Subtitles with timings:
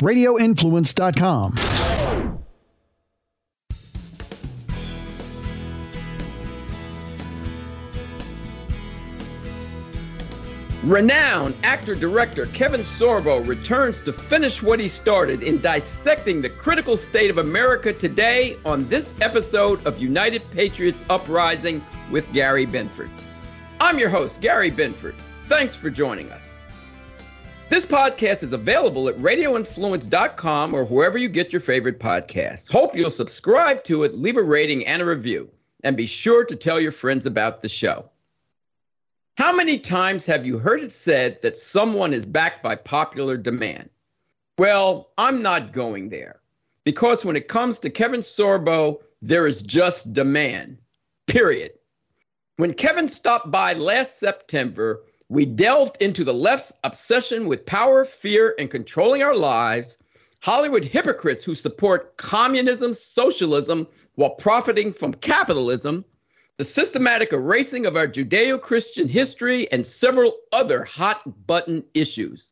[0.00, 1.54] radioinfluence.com.
[10.84, 16.96] Renowned actor director Kevin Sorbo returns to finish what he started in dissecting the critical
[16.96, 23.10] state of America today on this episode of United Patriots Uprising with Gary Binford.
[23.80, 25.14] I'm your host, Gary Binford.
[25.46, 26.47] Thanks for joining us.
[27.68, 32.72] This podcast is available at radioinfluence.com or wherever you get your favorite podcasts.
[32.72, 35.50] Hope you'll subscribe to it, leave a rating and a review,
[35.84, 38.08] and be sure to tell your friends about the show.
[39.36, 43.90] How many times have you heard it said that someone is backed by popular demand?
[44.56, 46.40] Well, I'm not going there
[46.84, 50.78] because when it comes to Kevin Sorbo, there is just demand,
[51.26, 51.72] period.
[52.56, 58.54] When Kevin stopped by last September, we delved into the left's obsession with power, fear,
[58.58, 59.98] and controlling our lives,
[60.40, 66.04] Hollywood hypocrites who support communism, socialism, while profiting from capitalism,
[66.56, 72.50] the systematic erasing of our Judeo Christian history, and several other hot button issues.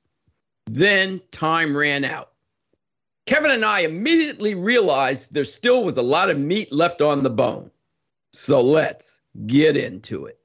[0.67, 2.33] Then time ran out.
[3.25, 7.31] Kevin and I immediately realized there still was a lot of meat left on the
[7.31, 7.70] bone.
[8.33, 10.39] So let's get into it.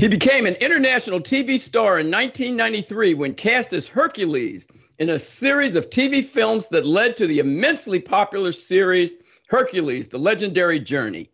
[0.00, 4.66] He became an international TV star in 1993 when cast as Hercules
[4.98, 9.12] in a series of TV films that led to the immensely popular series
[9.50, 11.28] Hercules, The Legendary Journey.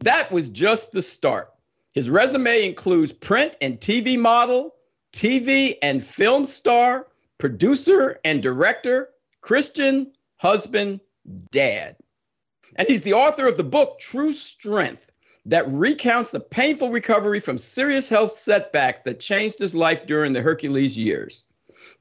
[0.00, 1.54] That was just the start.
[1.94, 4.74] His resume includes print and TV model,
[5.12, 7.06] TV and film star,
[7.38, 9.10] producer and director,
[9.42, 10.98] Christian, husband,
[11.52, 11.94] dad.
[12.74, 15.07] And he's the author of the book True Strength
[15.48, 20.42] that recounts the painful recovery from serious health setbacks that changed his life during the
[20.42, 21.46] Hercules years.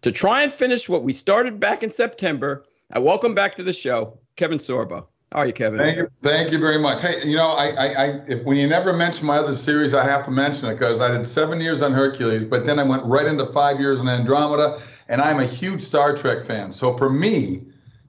[0.01, 3.71] To try and finish what we started back in September, I welcome back to the
[3.71, 5.07] show Kevin Sorbo.
[5.31, 5.79] How are you, Kevin?
[5.79, 7.01] Thank you, thank you very much.
[7.01, 10.03] Hey, you know, I, I, I if, when you never mention my other series, I
[10.03, 13.05] have to mention it because I did seven years on Hercules, but then I went
[13.05, 16.73] right into five years on Andromeda, and I'm a huge Star Trek fan.
[16.73, 17.63] So for me,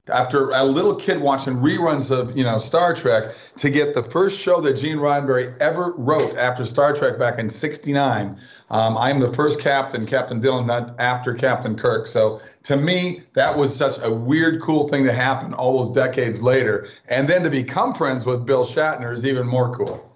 [0.09, 4.39] after a little kid watching reruns of you know Star Trek, to get the first
[4.39, 8.39] show that Gene Roddenberry ever wrote after Star Trek back in '69
[8.71, 12.07] um, I'm the first captain, Captain Dylan, not after Captain Kirk.
[12.07, 16.41] So to me, that was such a weird, cool thing to happen all those decades
[16.41, 16.87] later.
[17.07, 20.08] And then to become friends with Bill Shatner is even more cool.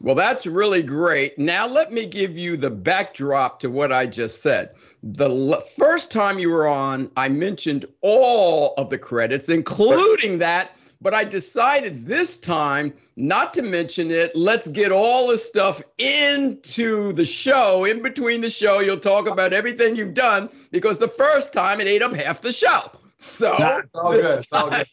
[0.00, 1.38] Well, that's really great.
[1.38, 4.72] Now, let me give you the backdrop to what I just said.
[5.02, 10.76] The l- first time you were on, I mentioned all of the credits, including that
[11.00, 14.34] but I decided this time not to mention it.
[14.34, 17.84] Let's get all this stuff into the show.
[17.84, 21.86] In between the show, you'll talk about everything you've done because the first time it
[21.86, 22.90] ate up half the show.
[23.18, 23.52] So,
[23.94, 24.46] all good.
[24.52, 24.86] All, good.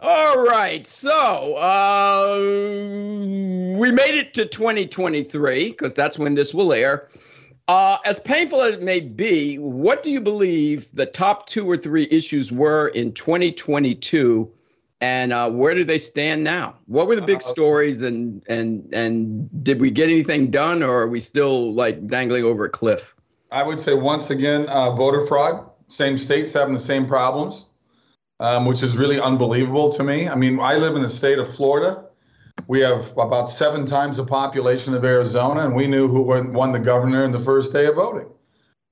[0.00, 0.86] All right.
[0.86, 2.38] So, uh,
[3.78, 7.08] we made it to 2023 because that's when this will air.
[7.68, 11.76] Uh, as painful as it may be, what do you believe the top two or
[11.76, 14.50] three issues were in 2022
[15.00, 16.76] and uh, where do they stand now?
[16.86, 21.02] What were the big uh, stories, and and and did we get anything done, or
[21.02, 23.14] are we still like dangling over a cliff?
[23.52, 25.70] I would say once again, uh, voter fraud.
[25.86, 27.66] Same states having the same problems,
[28.40, 30.28] um, which is really unbelievable to me.
[30.28, 32.04] I mean, I live in the state of Florida.
[32.66, 36.78] We have about seven times the population of Arizona, and we knew who won the
[36.78, 38.28] governor in the first day of voting.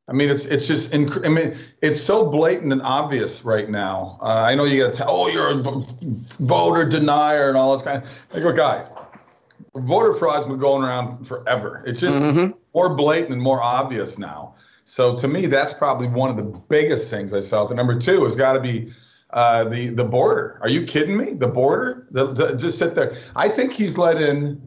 [0.09, 4.19] I mean, it's it's just inc- I mean, it's so blatant and obvious right now.
[4.23, 5.85] Uh, I know you got to tell, oh, you're a
[6.39, 8.05] voter denier and all this kind.
[8.05, 8.93] Of, I go, guys,
[9.75, 11.83] voter fraud's been going around forever.
[11.87, 12.53] It's just mm-hmm.
[12.73, 14.55] more blatant and more obvious now.
[14.85, 17.67] So to me, that's probably one of the biggest things I saw.
[17.67, 18.93] The number two has got to be
[19.31, 20.59] uh, the the border.
[20.63, 21.33] Are you kidding me?
[21.35, 22.07] The border?
[22.11, 23.19] The, the, just sit there.
[23.35, 24.61] I think he's let in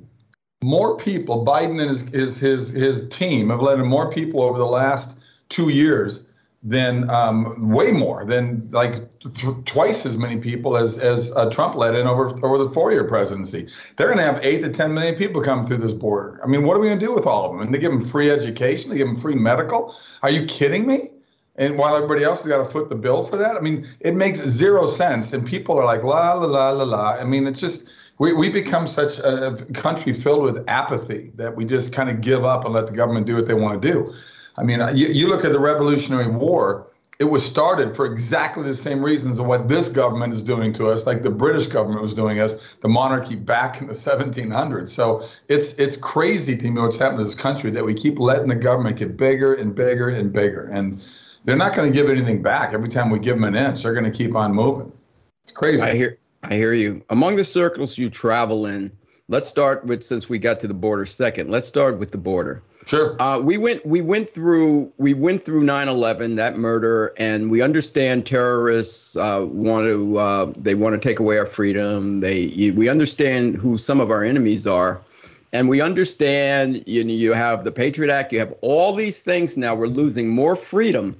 [0.61, 1.45] more people.
[1.45, 5.19] Biden and his his his his team have let in more people over the last
[5.49, 6.25] two years
[6.61, 11.75] than um, way more than like th- twice as many people as as uh, Trump
[11.75, 13.69] let in over over the four-year presidency.
[13.95, 16.41] They're going to have eight to ten million people come through this border.
[16.43, 17.61] I mean, what are we going to do with all of them?
[17.61, 19.95] And they give them free education, they give them free medical.
[20.21, 21.11] Are you kidding me?
[21.59, 24.15] And while everybody else has got to foot the bill for that, I mean, it
[24.15, 25.33] makes zero sense.
[25.33, 27.09] And people are like la la la la la.
[27.11, 31.65] I mean, it's just we we become such a country filled with apathy that we
[31.65, 34.13] just kind of give up and let the government do what they want to do.
[34.55, 36.87] I mean, you, you look at the Revolutionary War,
[37.19, 40.89] it was started for exactly the same reasons of what this government is doing to
[40.89, 44.87] us, like the British government was doing us, the monarchy back in the 1700s.
[44.87, 48.47] So it's it's crazy to me what's happened to this country that we keep letting
[48.47, 50.69] the government get bigger and bigger and bigger.
[50.71, 51.01] And
[51.43, 52.73] they're not going to give anything back.
[52.73, 54.91] Every time we give them an inch, they're going to keep on moving.
[55.43, 55.81] It's crazy.
[55.81, 57.03] I hear, I hear you.
[57.09, 58.91] Among the circles you travel in,
[59.27, 61.49] let's start with since we got to the border second.
[61.49, 62.61] Let's start with the border.
[62.85, 63.21] Sure.
[63.21, 68.25] Uh, we went we went through we went through 9/11 that murder and we understand
[68.25, 72.19] terrorists uh, want to uh, they want to take away our freedom.
[72.19, 75.01] They we understand who some of our enemies are.
[75.51, 79.57] And we understand you know, you have the Patriot Act, you have all these things
[79.57, 79.75] now.
[79.75, 81.15] We're losing more freedom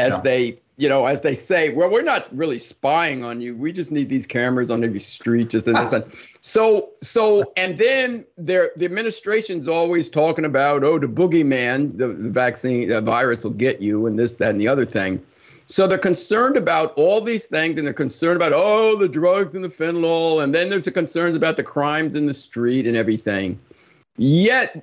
[0.00, 0.20] as yeah.
[0.22, 3.54] they you know, as they say, well, we're not really spying on you.
[3.54, 5.92] We just need these cameras on every street, just in this.
[5.92, 5.96] Ah.
[5.96, 12.08] and so, so, and then there, the administration's always talking about, oh, the boogeyman, the,
[12.08, 15.22] the vaccine, the virus will get you, and this, that, and the other thing.
[15.66, 19.62] So they're concerned about all these things, and they're concerned about, oh, the drugs and
[19.62, 23.60] the fentanyl, and then there's the concerns about the crimes in the street and everything.
[24.16, 24.82] Yet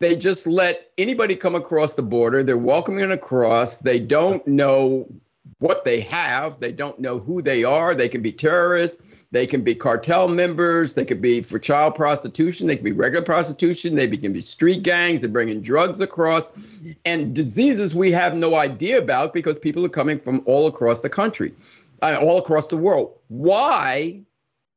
[0.00, 2.42] they just let anybody come across the border.
[2.42, 3.78] They're welcoming across.
[3.78, 5.06] They don't know
[5.58, 6.58] what they have.
[6.58, 7.94] They don't know who they are.
[7.94, 9.02] They can be terrorists.
[9.30, 10.94] They can be cartel members.
[10.94, 12.66] They could be for child prostitution.
[12.66, 13.94] They can be regular prostitution.
[13.94, 15.20] They can be street gangs.
[15.20, 16.48] They're bringing drugs across
[17.04, 21.10] and diseases we have no idea about because people are coming from all across the
[21.10, 21.54] country,
[22.02, 23.14] uh, all across the world.
[23.28, 24.20] Why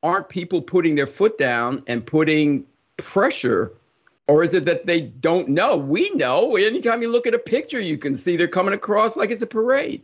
[0.04, 2.68] aren't people putting their foot down and putting
[2.98, 3.72] pressure
[4.28, 5.78] or is it that they don't know?
[5.78, 6.56] We know.
[6.56, 9.48] Anytime you look at a picture, you can see they're coming across like it's a
[9.48, 10.04] parade.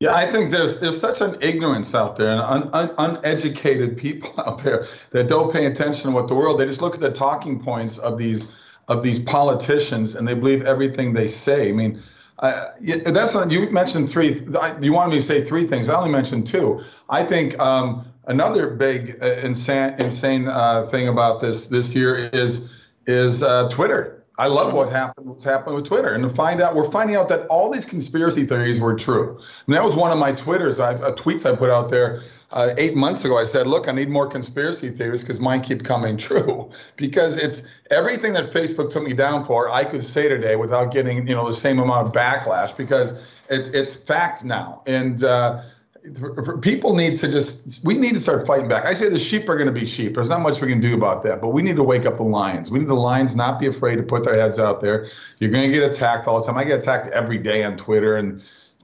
[0.00, 4.32] Yeah, I think there's there's such an ignorance out there and un, un, uneducated people
[4.46, 6.58] out there that don't pay attention to what the world.
[6.58, 8.54] They just look at the talking points of these
[8.88, 11.68] of these politicians and they believe everything they say.
[11.68, 12.02] I mean,
[12.40, 14.42] that's not, you mentioned three.
[14.80, 15.88] You wanted me to say three things.
[15.88, 16.82] I only mentioned two.
[17.08, 22.72] I think um, another big uh, insane insane uh, thing about this this year is
[23.06, 24.24] is uh, Twitter.
[24.38, 25.26] I love what happened.
[25.28, 28.46] What's happening with Twitter, and to find out, we're finding out that all these conspiracy
[28.46, 29.38] theories were true.
[29.66, 32.74] And that was one of my Twitters, I, uh, tweets I put out there uh,
[32.78, 33.36] eight months ago.
[33.36, 36.70] I said, "Look, I need more conspiracy theories because mine keep coming true.
[36.96, 39.68] because it's everything that Facebook took me down for.
[39.68, 43.20] I could say today without getting you know the same amount of backlash because
[43.50, 44.82] it's it's fact now.
[44.86, 45.62] And uh,
[46.62, 48.86] people need to just we need to start fighting back.
[48.86, 50.14] I say the sheep are going to be sheep.
[50.14, 52.22] There's not much we can do about that, but we need to wake up the
[52.22, 52.70] lions.
[52.70, 55.10] We need the lions not be afraid to put their heads out there.
[55.38, 56.56] You're going to get attacked all the time.
[56.56, 58.42] I get attacked every day on Twitter and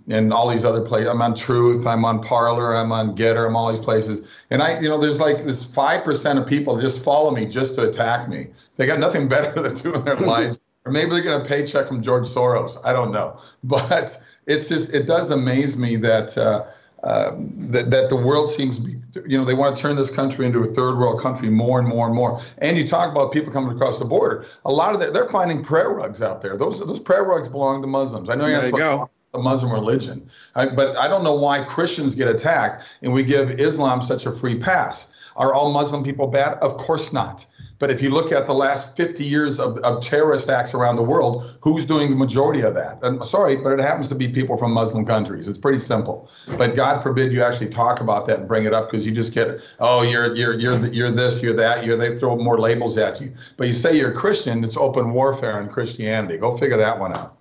[0.08, 1.08] and all these other places.
[1.08, 4.26] I'm on Truth, I'm on Parler, I'm on Gettr, I'm all these places.
[4.50, 7.76] And I, you know, there's like this five percent of people just follow me just
[7.76, 8.48] to attack me.
[8.76, 11.86] They got nothing better to do in their lives, or maybe they're getting a paycheck
[11.86, 12.76] from George Soros.
[12.84, 16.36] I don't know, but it's just it does amaze me that.
[16.36, 16.66] Uh,
[17.06, 20.10] um, that, that the world seems to be, you know, they want to turn this
[20.10, 22.42] country into a third world country more and more and more.
[22.58, 24.44] And you talk about people coming across the border.
[24.64, 26.56] A lot of that, they're finding prayer rugs out there.
[26.56, 28.28] Those those prayer rugs belong to Muslims.
[28.28, 29.08] I know you're go.
[29.32, 33.60] the Muslim religion, I, but I don't know why Christians get attacked and we give
[33.60, 35.14] Islam such a free pass.
[35.36, 36.54] Are all Muslim people bad?
[36.58, 37.46] Of course not.
[37.78, 41.02] But if you look at the last 50 years of, of terrorist acts around the
[41.02, 42.98] world, who's doing the majority of that?
[43.02, 45.46] I'm sorry, but it happens to be people from Muslim countries.
[45.46, 46.30] It's pretty simple.
[46.56, 49.34] But God forbid you actually talk about that and bring it up because you just
[49.34, 53.20] get, oh, you're you're you're you're this, you're that, you're they throw more labels at
[53.20, 53.32] you.
[53.56, 56.38] But you say you're a Christian, it's open warfare in Christianity.
[56.38, 57.36] Go figure that one out.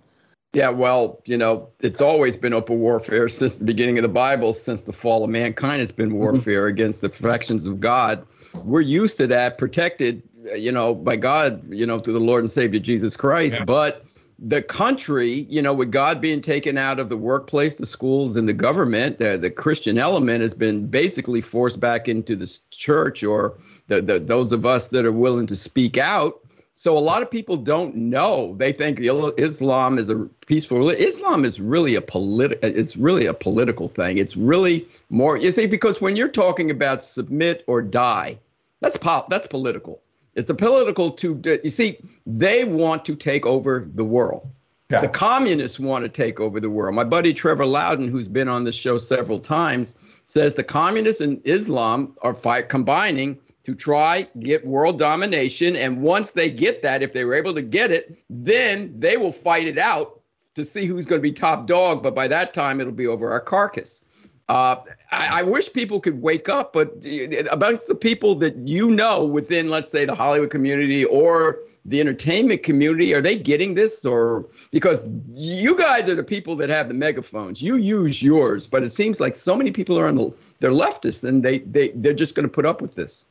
[0.51, 4.53] Yeah, well, you know, it's always been open warfare since the beginning of the Bible,
[4.53, 5.81] since the fall of mankind.
[5.81, 6.17] It's been mm-hmm.
[6.17, 8.25] warfare against the perfections of God
[8.63, 10.23] we're used to that, protected,
[10.55, 13.57] you know, by God, you know, through the Lord and Savior Jesus Christ.
[13.57, 13.65] Yeah.
[13.65, 14.05] But
[14.37, 18.49] the country, you know, with God being taken out of the workplace, the schools, and
[18.49, 23.57] the government, uh, the Christian element has been basically forced back into the church or
[23.87, 26.41] the, the those of us that are willing to speak out.
[26.77, 28.53] So a lot of people don't know.
[28.57, 31.07] They think Islam is a peaceful religion.
[31.07, 34.17] Islam is really a politi- It's really a political thing.
[34.17, 35.37] It's really more.
[35.37, 38.39] You see, because when you're talking about submit or die,
[38.81, 39.29] that's pop.
[39.29, 40.01] That's political.
[40.35, 41.97] It's a political to you see.
[42.25, 44.49] They want to take over the world.
[44.89, 44.99] Yeah.
[44.99, 46.93] The communists want to take over the world.
[46.93, 51.41] My buddy Trevor Loudon, who's been on this show several times, says the communists and
[51.45, 55.75] Islam are fight combining to try get world domination.
[55.75, 59.31] And once they get that, if they were able to get it, then they will
[59.31, 60.21] fight it out
[60.53, 62.03] to see who's going to be top dog.
[62.03, 64.04] But by that time, it'll be over our carcass.
[64.47, 64.75] Uh,
[65.11, 67.03] I, I, wish people could wake up, but
[67.51, 72.61] amongst the people that you know within, let's say, the Hollywood community or the entertainment
[72.61, 74.05] community, are they getting this?
[74.05, 78.83] Or because you guys are the people that have the megaphones, you use yours, but
[78.83, 82.13] it seems like so many people are on the they're leftists and they they they're
[82.13, 83.25] just going to put up with this.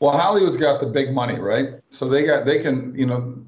[0.00, 1.80] Well, Hollywood's got the big money, right?
[1.90, 3.45] So they got they can you know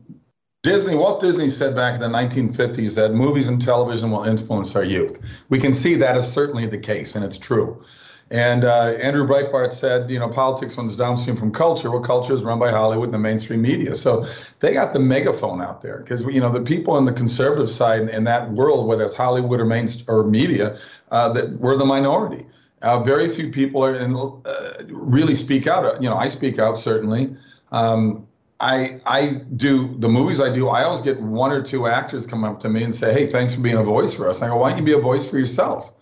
[0.68, 4.84] Disney, Walt Disney said back in the 1950s that movies and television will influence our
[4.84, 5.18] youth.
[5.48, 7.82] We can see that is certainly the case, and it's true.
[8.30, 11.90] And uh, Andrew Breitbart said, you know, politics runs downstream from culture.
[11.90, 13.94] Well, culture is run by Hollywood and the mainstream media.
[13.94, 14.26] So
[14.60, 18.02] they got the megaphone out there because, you know, the people on the conservative side
[18.10, 20.78] in that world, whether it's Hollywood or main or media,
[21.10, 22.46] uh, that we're the minority.
[22.82, 26.02] Uh, very few people are in, uh, really speak out.
[26.02, 27.34] You know, I speak out certainly.
[27.72, 28.27] Um,
[28.61, 30.69] I I do the movies I do.
[30.69, 33.55] I always get one or two actors come up to me and say, "Hey, thanks
[33.55, 35.38] for being a voice for us." I go, "Why don't you be a voice for
[35.38, 35.93] yourself?"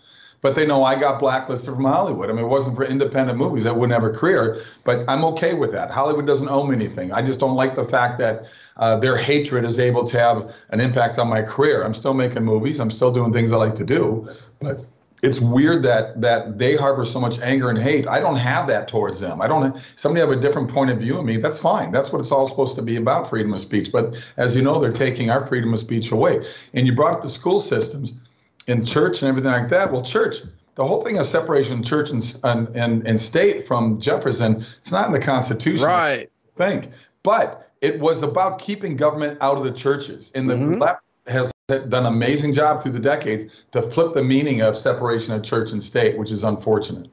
[0.43, 2.31] But they know I got blacklisted from Hollywood.
[2.31, 3.67] I mean, it wasn't for independent movies.
[3.67, 4.61] I wouldn't have a career.
[4.85, 5.91] But I'm okay with that.
[5.91, 7.13] Hollywood doesn't owe me anything.
[7.13, 8.45] I just don't like the fact that
[8.77, 11.83] uh, their hatred is able to have an impact on my career.
[11.83, 12.81] I'm still making movies.
[12.81, 14.29] I'm still doing things I like to do.
[14.61, 14.85] But
[15.27, 18.07] it's weird that that they harbor so much anger and hate.
[18.07, 19.43] I don't have that towards them.
[19.43, 19.77] I don't.
[19.97, 21.37] Somebody have a different point of view of me.
[21.39, 21.91] That's fine.
[21.91, 23.91] That's what it's all supposed to be about, freedom of speech.
[23.91, 26.47] But as you know, they're taking our freedom of speech away.
[26.75, 28.19] And you brought up the school systems,
[28.67, 29.93] in church and everything like that.
[29.93, 30.37] Well, church.
[30.75, 32.23] The whole thing of separation, church and,
[32.77, 35.87] and and state from Jefferson, it's not in the Constitution.
[35.87, 36.31] Right.
[36.57, 36.91] Think,
[37.23, 40.31] but it was about keeping government out of the churches.
[40.35, 40.81] And the mm-hmm.
[40.81, 45.35] left has done an amazing job through the decades to flip the meaning of separation
[45.35, 47.11] of church and state, which is unfortunate.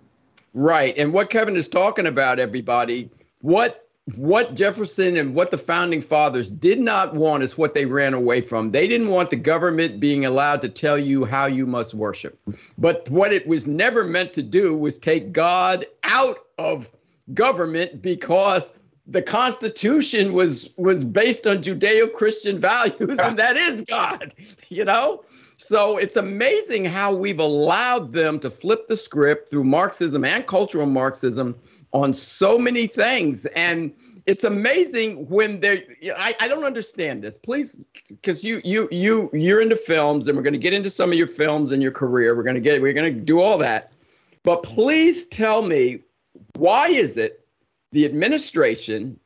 [0.53, 0.95] Right.
[0.95, 3.09] And what Kevin is talking about, everybody,
[3.41, 3.79] what
[4.15, 8.41] what Jefferson and what the founding fathers did not want is what they ran away
[8.41, 8.71] from.
[8.71, 12.37] They didn't want the government being allowed to tell you how you must worship.
[12.77, 16.91] But what it was never meant to do was take God out of
[17.33, 18.73] government because
[19.07, 24.33] the Constitution was was based on Judeo-Christian values, and that is God,
[24.69, 25.23] you know.
[25.55, 30.85] So it's amazing how we've allowed them to flip the script through Marxism and cultural
[30.85, 31.55] Marxism
[31.93, 33.93] on so many things, and
[34.25, 35.83] it's amazing when they're.
[36.17, 37.37] I, I don't understand this.
[37.37, 41.11] Please, because you you you you're into films, and we're going to get into some
[41.11, 42.35] of your films and your career.
[42.35, 43.91] We're going to get we're going to do all that,
[44.43, 45.99] but please tell me
[46.55, 47.42] why is it
[47.93, 49.19] the administration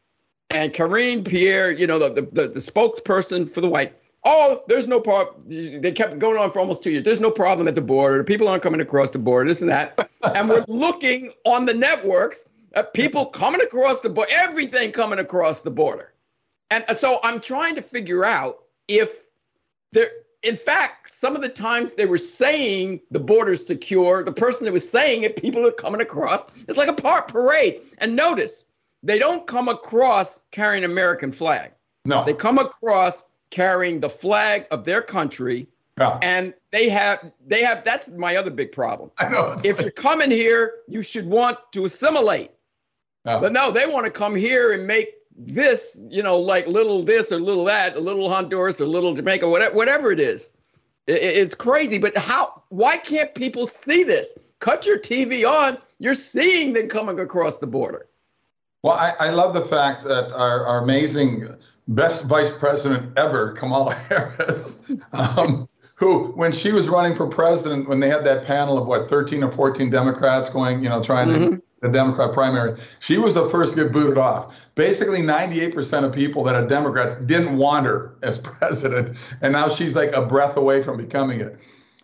[0.49, 3.95] and Karine Pierre, you know, the, the, the spokesperson for the white,
[4.25, 5.41] oh, there's no problem.
[5.47, 7.03] They kept going on for almost two years.
[7.03, 8.23] There's no problem at the border.
[8.23, 10.09] People aren't coming across the border, this and that.
[10.21, 15.61] and we're looking on the networks at people coming across the border, everything coming across
[15.61, 16.13] the border.
[16.69, 18.59] And so I'm trying to figure out
[18.89, 19.27] if
[19.93, 20.09] there,
[20.47, 24.71] in fact, some of the times they were saying the border's secure, the person that
[24.71, 26.45] was saying it, people are coming across.
[26.67, 27.81] It's like a part parade.
[27.97, 28.65] And notice,
[29.03, 31.71] they don't come across carrying an American flag.
[32.05, 32.23] No.
[32.23, 35.67] They come across carrying the flag of their country.
[35.97, 36.19] Yeah.
[36.21, 39.11] And they have they have that's my other big problem.
[39.17, 39.57] I know.
[39.63, 42.49] If you're coming here, you should want to assimilate.
[43.25, 43.39] Yeah.
[43.39, 47.31] But no, they want to come here and make this, you know, like little this
[47.31, 50.53] or little that, a little Honduras or little Jamaica, whatever, whatever it is.
[51.05, 51.97] It, it's crazy.
[51.97, 52.63] But how?
[52.69, 54.37] Why can't people see this?
[54.59, 55.77] Cut your TV on.
[55.99, 58.07] You're seeing them coming across the border.
[58.83, 61.47] Well, I, I love the fact that our, our amazing
[61.87, 67.99] best vice president ever, Kamala Harris, um, who, when she was running for president, when
[67.99, 71.55] they had that panel of what, 13 or 14 Democrats going, you know, trying mm-hmm.
[71.55, 74.53] to the Democrat primary, she was the first to get booted off.
[74.75, 79.95] Basically, 98% of people that are Democrats didn't want her as president, and now she's
[79.95, 81.57] like a breath away from becoming it.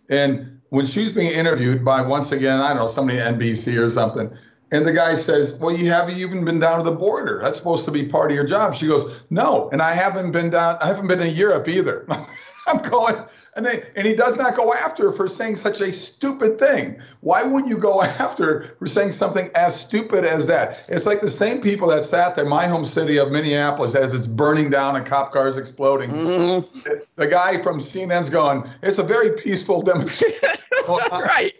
[0.10, 3.90] And when she's being interviewed by once again, I don't know, somebody at NBC or
[3.90, 4.36] something,
[4.74, 7.40] and the guy says, Well, you haven't even been down to the border.
[7.44, 8.74] That's supposed to be part of your job.
[8.74, 12.08] She goes, No, and I haven't been down, I haven't been in Europe either.
[12.68, 13.24] I'm going,
[13.56, 17.00] and they, and he does not go after for saying such a stupid thing.
[17.22, 20.86] Why wouldn't you go after for saying something as stupid as that?
[20.88, 24.28] It's like the same people that sat there, my home city of Minneapolis, as it's
[24.28, 26.12] burning down and cop cars exploding.
[26.12, 26.92] Mm-hmm.
[27.16, 30.50] The guy from CNN's going, it's a very peaceful demonstration.
[30.88, 31.54] right.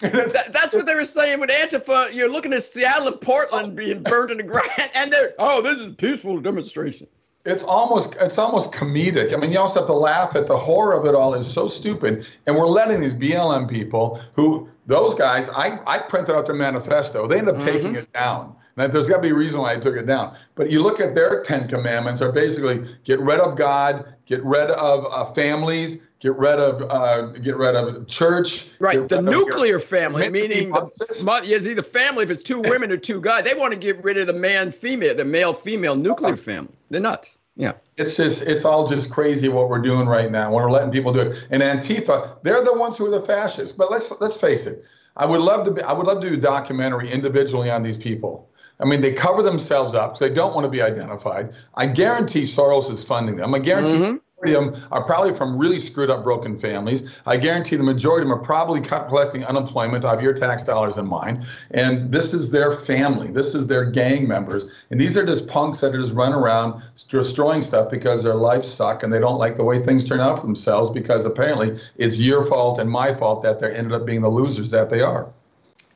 [0.00, 2.14] That, that's what they were saying with Antifa.
[2.14, 5.78] You're looking at Seattle and Portland being burned to the ground, and they're, oh, this
[5.78, 7.08] is a peaceful demonstration
[7.48, 9.32] it's almost it's almost comedic.
[9.32, 11.34] I mean, you also have to laugh at the horror of it all.
[11.34, 15.48] is so stupid, and we're letting these BLM people who those guys.
[15.50, 17.26] I I printed out their manifesto.
[17.26, 17.66] They end up mm-hmm.
[17.66, 18.54] taking it down.
[18.76, 20.36] Now, there's got to be a reason why I took it down.
[20.54, 24.70] But you look at their Ten Commandments are basically get rid of God, get rid
[24.70, 28.70] of uh, families, get rid of uh, get rid of church.
[28.78, 32.24] Right, the nuclear family, meaning the, yeah, the family.
[32.24, 34.72] If it's two women or two guys, they want to get rid of the man
[34.72, 36.74] female, the male female nuclear family.
[36.90, 37.38] They're nuts.
[37.56, 40.52] Yeah, it's just it's all just crazy what we're doing right now.
[40.52, 41.44] When we're letting people do it.
[41.50, 43.76] And Antifa, they're the ones who are the fascists.
[43.76, 44.84] But let's let's face it.
[45.16, 45.82] I would love to be.
[45.82, 48.48] I would love to do a documentary individually on these people.
[48.80, 51.52] I mean, they cover themselves up because they don't want to be identified.
[51.74, 53.52] I guarantee Soros is funding them.
[53.52, 57.10] I guarantee mm-hmm of them are probably from really screwed up, broken families.
[57.26, 60.96] I guarantee the majority of them are probably collecting unemployment out of your tax dollars
[60.96, 61.46] and mine.
[61.72, 63.28] And this is their family.
[63.28, 64.68] This is their gang members.
[64.90, 68.68] And these are just punks that are just run around destroying stuff because their lives
[68.68, 72.18] suck and they don't like the way things turn out for themselves because apparently it's
[72.18, 75.32] your fault and my fault that they ended up being the losers that they are.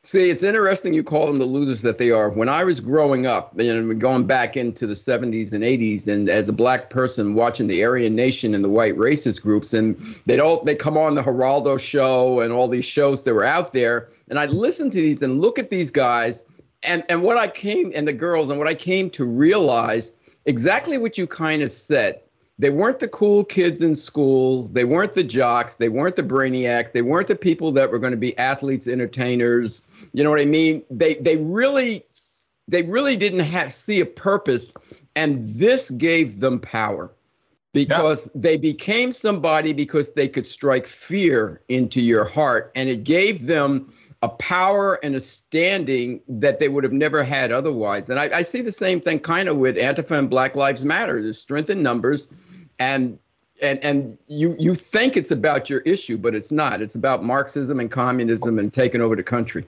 [0.05, 2.29] See, it's interesting you call them the losers that they are.
[2.29, 6.49] When I was growing up, and going back into the 70s and 80s, and as
[6.49, 10.99] a black person watching the Aryan Nation and the white racist groups, and they come
[10.99, 14.91] on the Geraldo show and all these shows that were out there, and I'd listen
[14.91, 16.45] to these and look at these guys,
[16.83, 20.13] and and what I came and the girls, and what I came to realize
[20.47, 22.22] exactly what you kind of said
[22.59, 24.65] they weren't the cool kids in school.
[24.65, 25.77] They weren't the jocks.
[25.77, 26.93] They weren't the brainiacs.
[26.93, 29.85] They weren't the people that were going to be athletes, entertainers.
[30.13, 30.85] You know what I mean?
[30.91, 32.05] They they really
[32.69, 34.75] they really didn't have see a purpose,
[35.17, 37.13] and this gave them power
[37.73, 38.41] because yeah.
[38.43, 43.93] they became somebody because they could strike fear into your heart, and it gave them
[44.23, 48.09] a power and a standing that they would have never had otherwise.
[48.09, 51.21] And I, I see the same thing kind of with Antifa and Black Lives Matter.
[51.21, 52.29] There's strength in numbers
[52.79, 53.19] and
[53.62, 56.81] and and you you think it's about your issue, but it's not.
[56.81, 59.67] It's about Marxism and communism and taking over the country.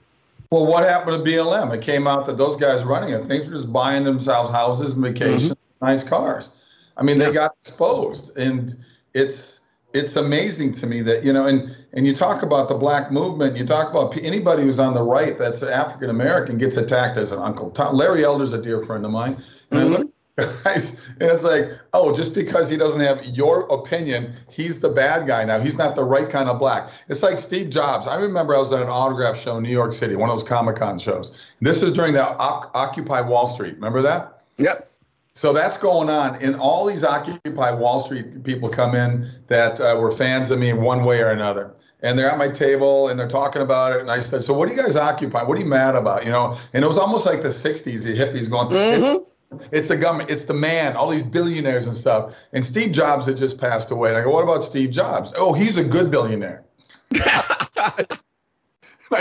[0.51, 1.73] Well, what happened to BLM?
[1.73, 5.03] It came out that those guys running it, things were just buying themselves houses and
[5.03, 5.85] vacations, mm-hmm.
[5.85, 6.53] nice cars.
[6.97, 8.75] I mean, they got exposed, and
[9.13, 9.61] it's
[9.95, 13.55] it's amazing to me that you know, and and you talk about the black movement,
[13.55, 17.39] you talk about anybody who's on the right that's African American gets attacked as an
[17.39, 17.71] uncle.
[17.71, 19.93] Tom, Larry Elder's a dear friend of mine, and mm-hmm.
[19.93, 24.89] I look and it's like, oh, just because he doesn't have your opinion, he's the
[24.89, 25.61] bad guy now.
[25.61, 26.89] He's not the right kind of black.
[27.07, 28.05] It's like Steve Jobs.
[28.05, 30.45] I remember I was at an autograph show in New York City, one of those
[30.45, 31.33] Comic Con shows.
[31.61, 33.75] This is during the Occupy Wall Street.
[33.75, 34.41] Remember that?
[34.57, 34.91] Yep.
[35.35, 39.97] So that's going on, and all these Occupy Wall Street people come in that uh,
[39.99, 43.19] were fans of me in one way or another and they're at my table and
[43.19, 44.01] they're talking about it.
[44.01, 45.43] And I said, "So what do you guys occupy?
[45.43, 48.15] What are you mad about?" You know, and it was almost like the '60s, the
[48.15, 48.69] hippies going.
[48.69, 49.23] Mm-hmm.
[49.71, 50.29] It's the government.
[50.29, 50.95] It's the man.
[50.95, 52.33] All these billionaires and stuff.
[52.53, 54.09] And Steve Jobs had just passed away.
[54.09, 55.33] And I go, what about Steve Jobs?
[55.35, 56.65] Oh, he's a good billionaire.
[57.15, 58.17] I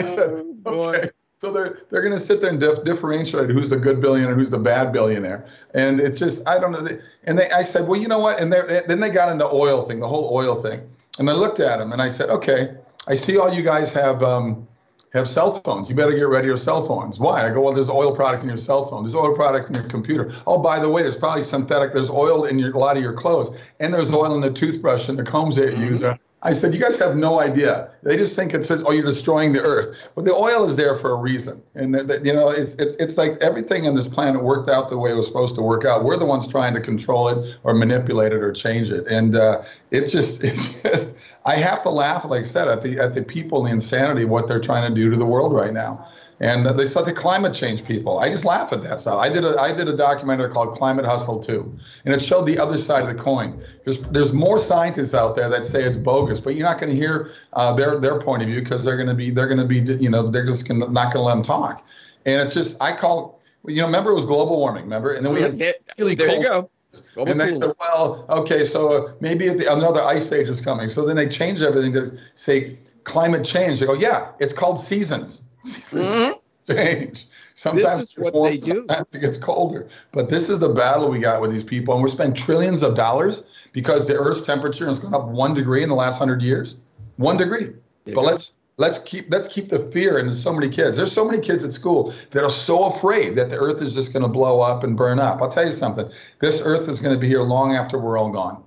[0.02, 1.10] said, oh, okay.
[1.44, 4.48] So they're they're going to sit there and dif- differentiate who's the good billionaire, who's
[4.48, 6.98] the bad billionaire, and it's just I don't know.
[7.24, 8.40] And they, I said, well, you know what?
[8.40, 10.80] And then they got into oil thing, the whole oil thing.
[11.18, 12.76] And I looked at him and I said, okay,
[13.08, 14.22] I see all you guys have.
[14.22, 14.66] Um,
[15.12, 15.88] have cell phones.
[15.88, 17.20] You better get rid of your cell phones.
[17.20, 17.46] Why?
[17.46, 19.04] I go, well, there's oil product in your cell phone.
[19.04, 20.32] There's oil product in your computer.
[20.44, 21.92] Oh, by the way, there's probably synthetic.
[21.92, 25.08] There's oil in your, a lot of your clothes, and there's oil in the toothbrush
[25.08, 26.02] and the combs that you use.
[26.44, 27.90] I said, you guys have no idea.
[28.02, 29.96] They just think it says, oh, you're destroying the earth.
[30.14, 31.62] But the oil is there for a reason.
[31.74, 35.10] And, you know, it's, it's, it's like everything on this planet worked out the way
[35.10, 36.04] it was supposed to work out.
[36.04, 39.06] We're the ones trying to control it or manipulate it or change it.
[39.06, 42.98] And uh, it's just, it's just, I have to laugh, like I said, at the
[42.98, 45.74] at the people and the insanity what they're trying to do to the world right
[45.74, 46.08] now.
[46.40, 48.18] And they said the climate change people.
[48.18, 49.18] I just laugh at that stuff.
[49.18, 52.58] I did a I did a documentary called Climate Hustle 2, and it showed the
[52.58, 53.62] other side of the coin.
[53.84, 56.96] There's there's more scientists out there that say it's bogus, but you're not going to
[56.96, 59.66] hear uh, their their point of view because they're going to be they're going to
[59.66, 61.86] be you know they're just gonna, not going to let them talk.
[62.26, 65.32] And it's just I call you know remember it was global warming remember and then
[65.32, 65.58] we had
[65.98, 66.70] really there cold, you go
[67.14, 70.88] Global and they said, well, okay, so maybe the, another ice age is coming.
[70.88, 73.80] So then they changed everything to say climate change.
[73.80, 75.43] They go, yeah, it's called seasons.
[75.64, 76.72] Mm-hmm.
[76.72, 77.26] change.
[77.54, 78.86] Sometimes this is what warm, they do.
[78.90, 79.88] it gets colder.
[80.12, 81.94] But this is the battle we got with these people.
[81.94, 85.82] And we're spending trillions of dollars because the Earth's temperature has gone up one degree
[85.82, 86.80] in the last hundred years.
[87.16, 87.72] One degree.
[88.06, 88.14] Yeah.
[88.14, 90.96] But let's Let's keep let's keep the fear in so many kids.
[90.96, 94.12] There's so many kids at school that are so afraid that the earth is just
[94.12, 95.40] going to blow up and burn up.
[95.40, 96.10] I'll tell you something.
[96.40, 98.64] This earth is going to be here long after we're all gone.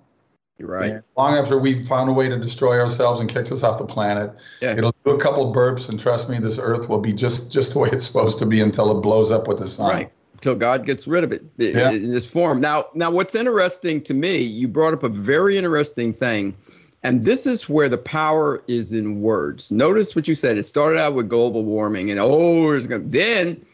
[0.58, 1.02] You're right.
[1.16, 4.32] long after we found a way to destroy ourselves and kicks us off the planet.
[4.60, 4.76] Yeah.
[4.76, 7.80] It'll do a couple burps and trust me, this earth will be just just the
[7.80, 9.90] way it's supposed to be until it blows up with the sun.
[9.90, 10.12] Right.
[10.34, 11.92] Until God gets rid of it yeah.
[11.92, 12.62] in this form.
[12.62, 16.56] Now, now what's interesting to me, you brought up a very interesting thing
[17.04, 19.72] and this is where the power is in words.
[19.72, 20.58] Notice what you said.
[20.58, 23.10] It started out with global warming, and oh, it's going.
[23.10, 23.66] Then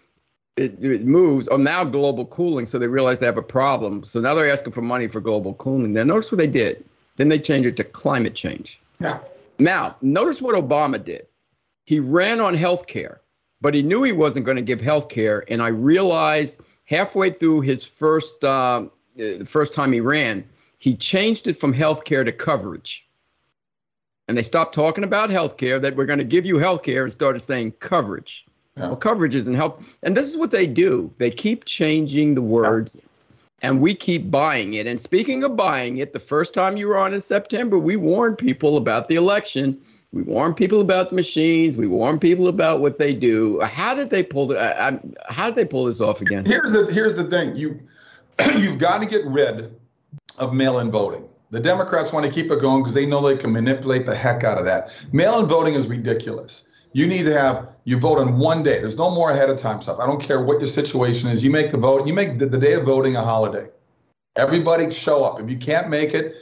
[0.58, 1.48] it, it moves.
[1.50, 2.66] Oh, now global cooling.
[2.66, 4.04] So they realize they have a problem.
[4.04, 5.94] So now they're asking for money for global cooling.
[5.94, 6.84] Then notice what they did.
[7.16, 8.80] Then they changed it to climate change.
[9.00, 9.22] Yeah.
[9.60, 11.28] Now notice what Obama did.
[11.86, 13.22] He ran on health care,
[13.62, 15.44] but he knew he wasn't going to give health care.
[15.48, 20.44] And I realized halfway through his first uh, the first time he ran,
[20.80, 23.08] he changed it from health care to coverage
[24.28, 27.04] and they stopped talking about health care, that we're going to give you health care
[27.04, 28.46] and started saying coverage.
[28.78, 28.88] Yeah.
[28.88, 29.82] Well, coverage isn't help.
[30.02, 31.12] And this is what they do.
[31.18, 32.98] They keep changing the words.
[33.00, 33.08] Yeah
[33.64, 34.86] and we keep buying it.
[34.86, 38.38] And speaking of buying it, the first time you were on in September, we warned
[38.38, 39.82] people about the election.
[40.12, 41.76] We warned people about the machines.
[41.76, 43.60] We warned people about what they do.
[43.62, 44.60] How did they pull the?
[44.60, 46.46] Uh, how did they pull this off again?
[46.46, 47.56] Here's the here's the thing.
[47.56, 47.80] You
[48.56, 49.74] you've got to get rid
[50.38, 51.28] of mail-in voting.
[51.50, 54.44] The Democrats want to keep it going because they know they can manipulate the heck
[54.44, 54.90] out of that.
[55.14, 56.68] Mail-in voting is ridiculous.
[56.94, 58.80] You need to have you vote on one day.
[58.80, 60.00] There's no more ahead of time stuff.
[60.00, 61.44] I don't care what your situation is.
[61.44, 62.08] You make the vote.
[62.08, 63.68] You make the, the day of voting a holiday.
[64.36, 65.40] Everybody show up.
[65.40, 66.36] If you can't make it,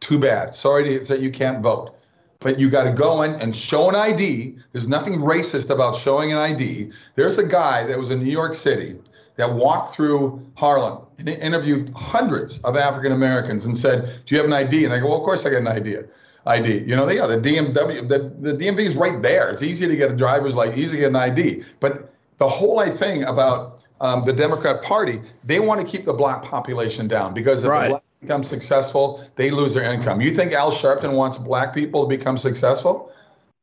[0.00, 0.54] too bad.
[0.54, 1.94] Sorry to say you can't vote.
[2.40, 4.56] But you got to go in and show an ID.
[4.72, 6.92] There's nothing racist about showing an ID.
[7.14, 8.96] There's a guy that was in New York City
[9.36, 14.46] that walked through Harlem and interviewed hundreds of African Americans and said, "Do you have
[14.46, 15.98] an ID?" And I go, "Well, of course I got an ID."
[16.48, 16.78] ID.
[16.78, 19.50] You know, they are the DMW, the, the DMV is right there.
[19.50, 21.64] It's easy to get a driver's like easy to get an ID.
[21.78, 26.42] But the whole thing about um, the Democrat Party, they want to keep the black
[26.42, 27.82] population down because if right.
[27.84, 30.20] the black become successful, they lose their income.
[30.20, 33.12] You think Al Sharpton wants black people to become successful?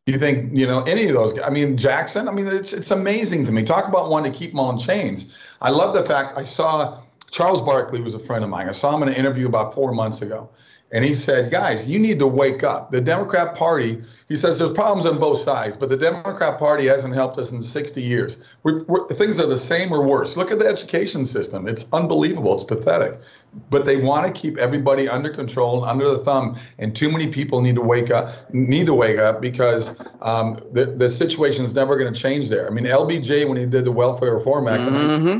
[0.05, 1.39] You think, you know, any of those?
[1.39, 2.27] I mean, Jackson.
[2.27, 3.63] I mean, it's it's amazing to me.
[3.63, 5.35] Talk about wanting to keep them all in chains.
[5.61, 8.69] I love the fact I saw Charles Barkley was a friend of mine.
[8.69, 10.47] I saw him in an interview about four months ago.
[10.91, 12.91] And he said, guys, you need to wake up.
[12.91, 17.15] The Democrat Party, he says there's problems on both sides, but the Democrat Party hasn't
[17.15, 18.43] helped us in 60 years.
[18.63, 20.37] We're, we're, things are the same or worse.
[20.37, 21.67] Look at the education system.
[21.67, 22.53] It's unbelievable.
[22.53, 23.19] It's pathetic.
[23.71, 26.57] But they want to keep everybody under control and under the thumb.
[26.77, 30.85] And too many people need to wake up, need to wake up because um, the,
[30.85, 32.67] the situation is never going to change there.
[32.67, 35.39] I mean, LBJ, when he did the Welfare Reform Act mm-hmm.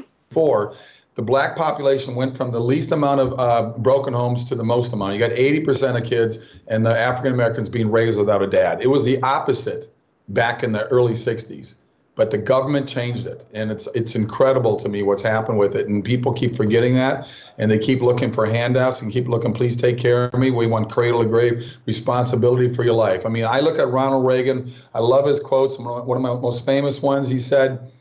[1.16, 4.94] The black population went from the least amount of uh, broken homes to the most
[4.94, 5.14] amount.
[5.14, 8.82] You got 80% of kids and the African Americans being raised without a dad.
[8.82, 9.88] It was the opposite
[10.30, 11.76] back in the early 60s,
[12.16, 15.88] but the government changed it, and it's it's incredible to me what's happened with it.
[15.88, 19.54] And people keep forgetting that, and they keep looking for handouts and keep looking.
[19.54, 20.52] Please take care of me.
[20.52, 23.26] We want cradle to grave responsibility for your life.
[23.26, 24.74] I mean, I look at Ronald Reagan.
[24.94, 25.78] I love his quotes.
[25.78, 27.30] One of my most famous ones.
[27.30, 27.92] He said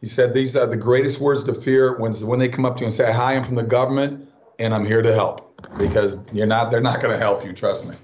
[0.00, 2.80] he said, These are the greatest words to fear when, when they come up to
[2.80, 5.44] you and say, Hi, I'm from the government and I'm here to help.
[5.76, 7.94] Because you're not, they're not going to help you, trust me.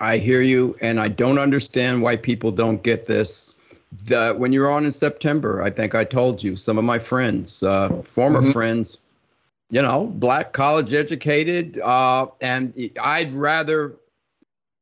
[0.00, 3.54] I hear you, and I don't understand why people don't get this.
[4.06, 7.62] The, when you're on in September, I think I told you, some of my friends,
[7.62, 8.52] uh, former mm-hmm.
[8.52, 8.98] friends,
[9.70, 13.94] you know, black, college educated, uh, and I'd rather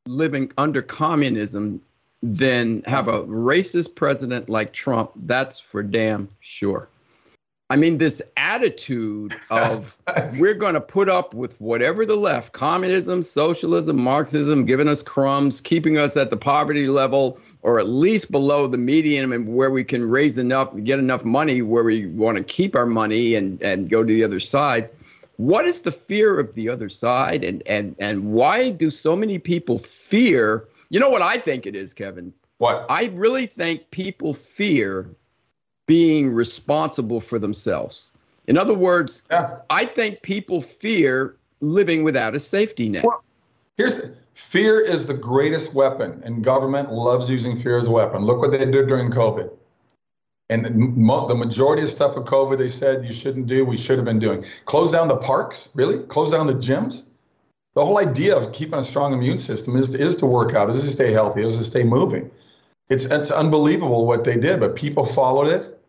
[0.06, 1.82] living under communism
[2.22, 5.12] than have a racist president like Trump.
[5.16, 6.88] That's for damn sure.
[7.70, 9.96] I mean, this attitude of
[10.38, 15.60] we're going to put up with whatever the left, communism, socialism, Marxism, giving us crumbs,
[15.60, 19.84] keeping us at the poverty level or at least below the median and where we
[19.84, 23.90] can raise enough, get enough money where we want to keep our money and, and
[23.90, 24.88] go to the other side.
[25.36, 27.44] What is the fear of the other side?
[27.44, 31.76] And, and, and why do so many people fear you know what I think it
[31.76, 32.32] is, Kevin?
[32.58, 32.86] What?
[32.88, 35.10] I really think people fear
[35.86, 38.12] being responsible for themselves.
[38.46, 39.56] In other words, yeah.
[39.70, 43.04] I think people fear living without a safety net.
[43.04, 43.22] Well,
[43.76, 44.00] here's
[44.34, 48.22] fear is the greatest weapon, and government loves using fear as a weapon.
[48.22, 49.50] Look what they did during COVID.
[50.50, 54.06] And the majority of stuff with COVID, they said you shouldn't do, we should have
[54.06, 54.46] been doing.
[54.64, 55.98] Close down the parks, really?
[56.04, 57.07] Close down the gyms?
[57.78, 60.82] The whole idea of keeping a strong immune system is, is to work out, is
[60.82, 62.28] to stay healthy, is to stay moving.
[62.88, 65.80] It's, it's unbelievable what they did, but people followed it.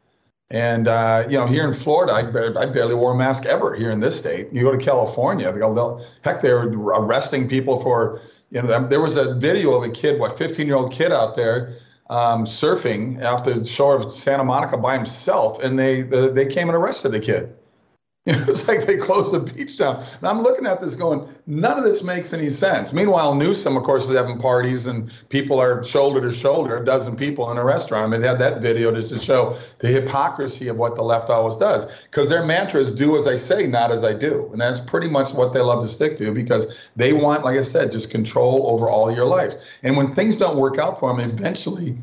[0.52, 3.90] And, uh, you know, here in Florida, I, I barely wore a mask ever here
[3.90, 4.54] in this state.
[4.54, 8.22] You go to California, they'll, they'll, heck, they're arresting people for,
[8.52, 11.36] you know, there was a video of a kid, what, 15 year old kid out
[11.36, 11.80] there
[12.12, 16.70] um, surfing off the shore of Santa Monica by himself, and they, the, they came
[16.70, 17.56] and arrested the kid.
[18.48, 20.06] it's like they closed the beach down.
[20.20, 22.94] And I'm looking at this going, none of this makes any sense.
[22.94, 27.16] Meanwhile, Newsom, of course, is having parties and people are shoulder to shoulder, a dozen
[27.16, 28.06] people in a restaurant.
[28.06, 31.32] I mean, they had that video just to show the hypocrisy of what the left
[31.32, 31.92] always does.
[32.04, 34.48] Because their mantra is do as I say, not as I do.
[34.52, 37.64] And that's pretty much what they love to stick to because they want, like I
[37.64, 39.58] said, just control over all your lives.
[39.82, 41.98] And when things don't work out for them, eventually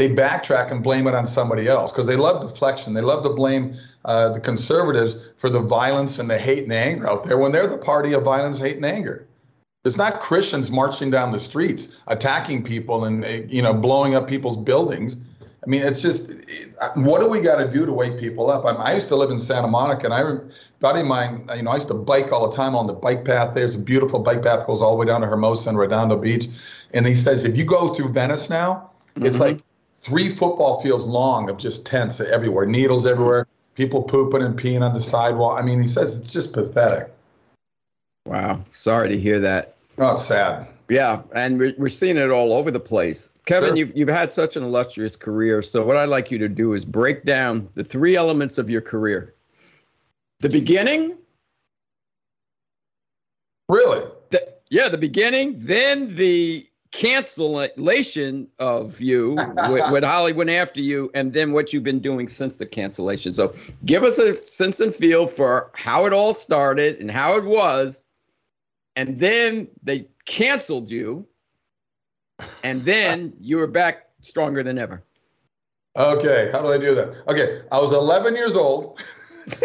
[0.00, 2.94] they backtrack and blame it on somebody else because they love deflection.
[2.94, 6.76] They love to blame uh, the conservatives for the violence and the hate and the
[6.76, 9.26] anger out there when they're the party of violence, hate, and anger.
[9.84, 14.26] It's not Christians marching down the streets, attacking people and uh, you know blowing up
[14.26, 15.20] people's buildings.
[15.62, 16.32] I mean, it's just
[16.94, 18.64] what do we got to do to wake people up?
[18.64, 20.38] I, I, used to live in Santa Monica, and I, a
[20.78, 23.26] buddy of mine, you know, I used to bike all the time on the bike
[23.26, 23.54] path.
[23.54, 26.48] There's a beautiful bike path goes all the way down to Hermosa and Redondo Beach,
[26.94, 29.26] and he says if you go through Venice now, mm-hmm.
[29.26, 29.60] it's like
[30.02, 34.94] three football fields long of just tents everywhere, needles everywhere, people pooping and peeing on
[34.94, 35.58] the sidewalk.
[35.58, 37.12] I mean, he says it's just pathetic.
[38.26, 38.64] Wow.
[38.70, 39.76] Sorry to hear that.
[39.98, 40.68] Oh, it's sad.
[40.88, 43.30] Yeah, and we're, we're seeing it all over the place.
[43.46, 43.76] Kevin, Sure.
[43.76, 45.62] you've, you've had such an illustrious career.
[45.62, 48.80] So, what I'd like you to do is break down the three elements of your
[48.80, 49.34] career
[50.40, 51.16] the beginning,
[53.68, 54.04] Really?
[54.30, 59.34] the, yeah, the beginning, then the cancellation of you
[59.68, 63.32] with, with went after you, and then what you've been doing since the cancellation.
[63.32, 67.44] So, give us a sense and feel for how it all started and how it
[67.44, 68.04] was,
[68.96, 71.26] and then they canceled you,
[72.62, 75.02] and then you were back stronger than ever.
[75.96, 77.28] Okay, how do I do that?
[77.28, 79.00] Okay, I was 11 years old.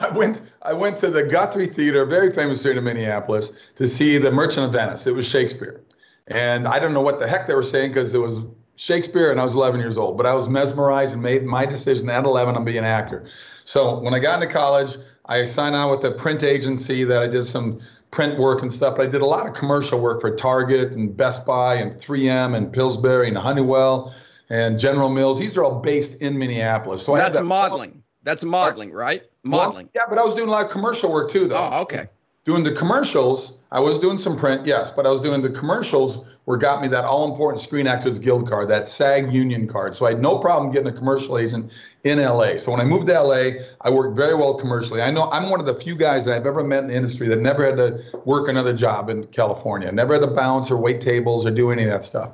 [0.00, 4.18] I went I went to the Guthrie Theater, very famous theater in Minneapolis, to see
[4.18, 5.06] The Merchant of Venice.
[5.06, 5.82] It was Shakespeare.
[6.28, 8.42] And I don't know what the heck they were saying because it was
[8.76, 12.08] Shakespeare and I was 11 years old, but I was mesmerized and made my decision
[12.10, 13.28] at 11 I'm being an actor.
[13.64, 17.26] So when I got into college, I signed on with a print agency that I
[17.26, 18.96] did some print work and stuff.
[18.96, 22.56] But I did a lot of commercial work for Target and Best Buy and 3M
[22.56, 24.14] and Pillsbury and Honeywell
[24.50, 25.38] and General Mills.
[25.38, 27.04] These are all based in Minneapolis.
[27.04, 28.02] So I That's that- modeling.
[28.22, 29.22] That's modeling, right?
[29.44, 29.88] Modeling.
[29.94, 31.56] yeah, but I was doing a lot of commercial work too, though.
[31.56, 32.08] Oh, okay.
[32.48, 36.24] Doing the commercials, I was doing some print, yes, but I was doing the commercials
[36.46, 39.94] where got me that all important Screen Actors Guild card, that SAG union card.
[39.94, 41.70] So I had no problem getting a commercial agent
[42.04, 42.56] in LA.
[42.56, 45.02] So when I moved to LA, I worked very well commercially.
[45.02, 47.28] I know I'm one of the few guys that I've ever met in the industry
[47.28, 51.02] that never had to work another job in California, never had to bounce or wait
[51.02, 52.30] tables or do any of that stuff.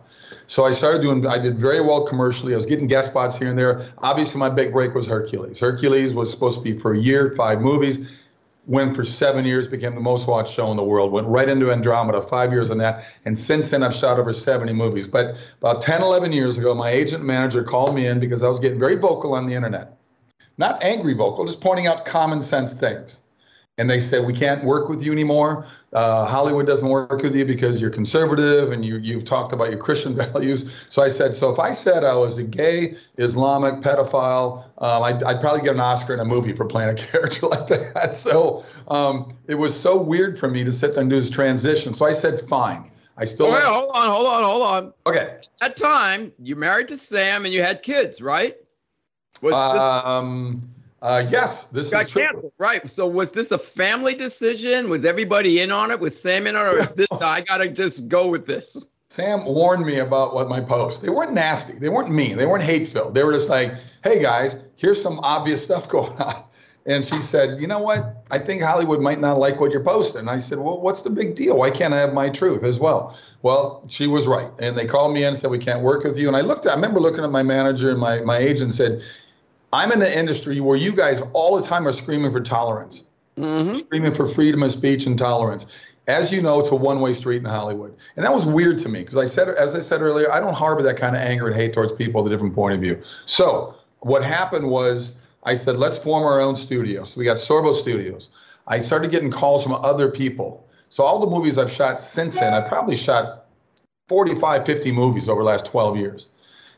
[0.46, 2.53] So I started doing, I did very well commercially.
[2.53, 3.88] I was getting guest spots here and there.
[3.98, 5.59] Obviously, my big break was Hercules.
[5.59, 8.09] Hercules was supposed to be for a year, five movies.
[8.66, 11.12] Went for seven years, became the most watched show in the world.
[11.12, 13.05] Went right into Andromeda, five years on that.
[13.24, 15.07] And since then, I've shot over 70 movies.
[15.07, 18.61] But about 10, 11 years ago, my agent manager called me in because I was
[18.61, 19.98] getting very vocal on the internet.
[20.57, 23.18] Not angry vocal, just pointing out common sense things
[23.79, 25.66] and they said we can't work with you anymore.
[25.95, 29.79] Uh, Hollywood doesn't work with you because you're conservative and you you've talked about your
[29.79, 30.71] Christian values.
[30.89, 35.23] So I said, so if I said I was a gay Islamic pedophile, um, I'd,
[35.23, 38.17] I'd probably get an Oscar in a movie for playing a character like that.
[38.17, 41.95] So um, it was so weird for me to sit there and do this transition.
[41.95, 42.91] So I said, fine.
[43.17, 44.93] I still Wait, hold on, hold on, hold on.
[45.07, 45.37] okay.
[45.39, 48.57] At that time, you married to Sam and you had kids, right?
[49.41, 50.74] Was this Um,
[51.05, 52.23] uh, yes, this got is true.
[52.23, 52.88] canceled, right?
[52.90, 54.88] So was this a family decision?
[54.88, 56.01] Was everybody in on it?
[56.01, 58.88] Was Sam in on it, or is this I gotta just go with this?
[59.11, 61.03] Sam warned me about what my posts.
[61.03, 61.75] They weren't nasty.
[61.75, 62.38] They weren't mean.
[62.38, 63.14] They weren't hate filled.
[63.14, 66.43] They were just like, "Hey guys, here's some obvious stuff going on."
[66.87, 68.25] And she said, "You know what?
[68.31, 71.11] I think Hollywood might not like what you're posting." And I said, "Well, what's the
[71.11, 71.59] big deal?
[71.59, 74.51] Why can't I have my truth as well?" Well, she was right.
[74.59, 76.67] And they called me in and said, "We can't work with you." And I looked.
[76.67, 79.03] I remember looking at my manager and my my agent and said,
[79.75, 83.05] "I'm in an industry where you guys all the time are screaming for tolerance."
[83.37, 83.79] Mm-hmm.
[83.79, 85.67] screaming for freedom of speech and tolerance.
[86.07, 89.01] As you know, it's a one-way street in Hollywood, and that was weird to me
[89.01, 91.57] because I said, as I said earlier, I don't harbor that kind of anger and
[91.57, 93.03] hate towards people with a different point of view.
[93.27, 97.05] So what happened was, I said, let's form our own studio.
[97.05, 98.31] So we got Sorbo Studios.
[98.69, 100.67] I started getting calls from other people.
[100.91, 103.47] So all the movies I've shot since then, I probably shot
[104.09, 106.27] 45, 50 movies over the last 12 years.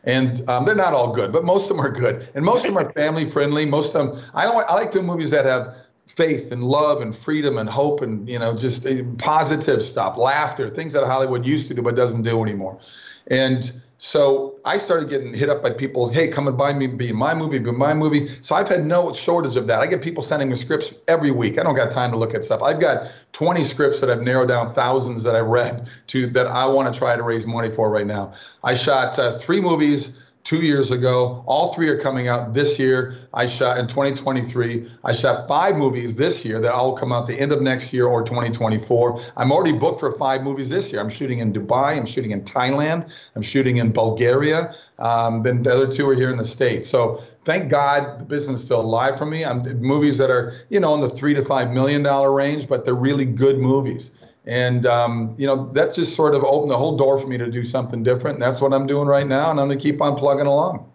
[0.05, 2.29] And um, they're not all good, but most of them are good.
[2.35, 3.67] And most of them are family friendly.
[3.67, 7.59] Most of them, I, I like doing movies that have faith and love and freedom
[7.59, 11.75] and hope and, you know, just uh, positive stuff, laughter, things that Hollywood used to
[11.75, 12.81] do but doesn't do anymore.
[13.27, 17.13] And so I started getting hit up by people, hey, come and buy me, be
[17.13, 18.37] my movie, be my movie.
[18.43, 19.81] So I've had no shortage of that.
[19.81, 21.59] I get people sending me scripts every week.
[21.59, 22.63] I don't got time to look at stuff.
[22.63, 26.67] I've got 20 scripts that I've narrowed down, thousands that I've read to that I
[26.67, 28.35] want to try to raise money for right now.
[28.63, 31.43] I shot uh, three movies two years ago.
[31.45, 33.17] All three are coming out this year.
[33.35, 34.89] I shot in 2023.
[35.05, 38.07] I shot five movies this year that all come out the end of next year
[38.07, 39.21] or 2024.
[39.37, 41.01] I'm already booked for five movies this year.
[41.01, 41.97] I'm shooting in Dubai.
[41.97, 43.11] I'm shooting in Thailand.
[43.35, 44.73] I'm shooting in Bulgaria.
[45.01, 46.89] Um, then the other two are here in the States.
[46.89, 49.45] So thank God the business is still alive for me.
[49.45, 52.85] I'm movies that are, you know, in the three to five million dollar range, but
[52.85, 54.17] they're really good movies.
[54.47, 57.51] And um, you know that's just sort of opened the whole door for me to
[57.51, 58.37] do something different.
[58.37, 60.91] And that's what I'm doing right now, and I'm gonna keep on plugging along.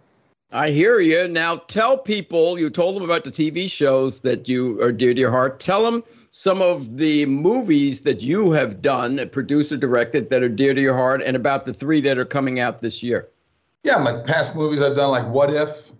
[0.52, 1.28] I hear you.
[1.28, 5.20] Now tell people you told them about the TV shows that you are dear to
[5.20, 5.60] your heart.
[5.60, 10.48] Tell them some of the movies that you have done, produced or directed, that are
[10.48, 13.28] dear to your heart, and about the three that are coming out this year.
[13.82, 15.90] Yeah, my past movies I've done like What If,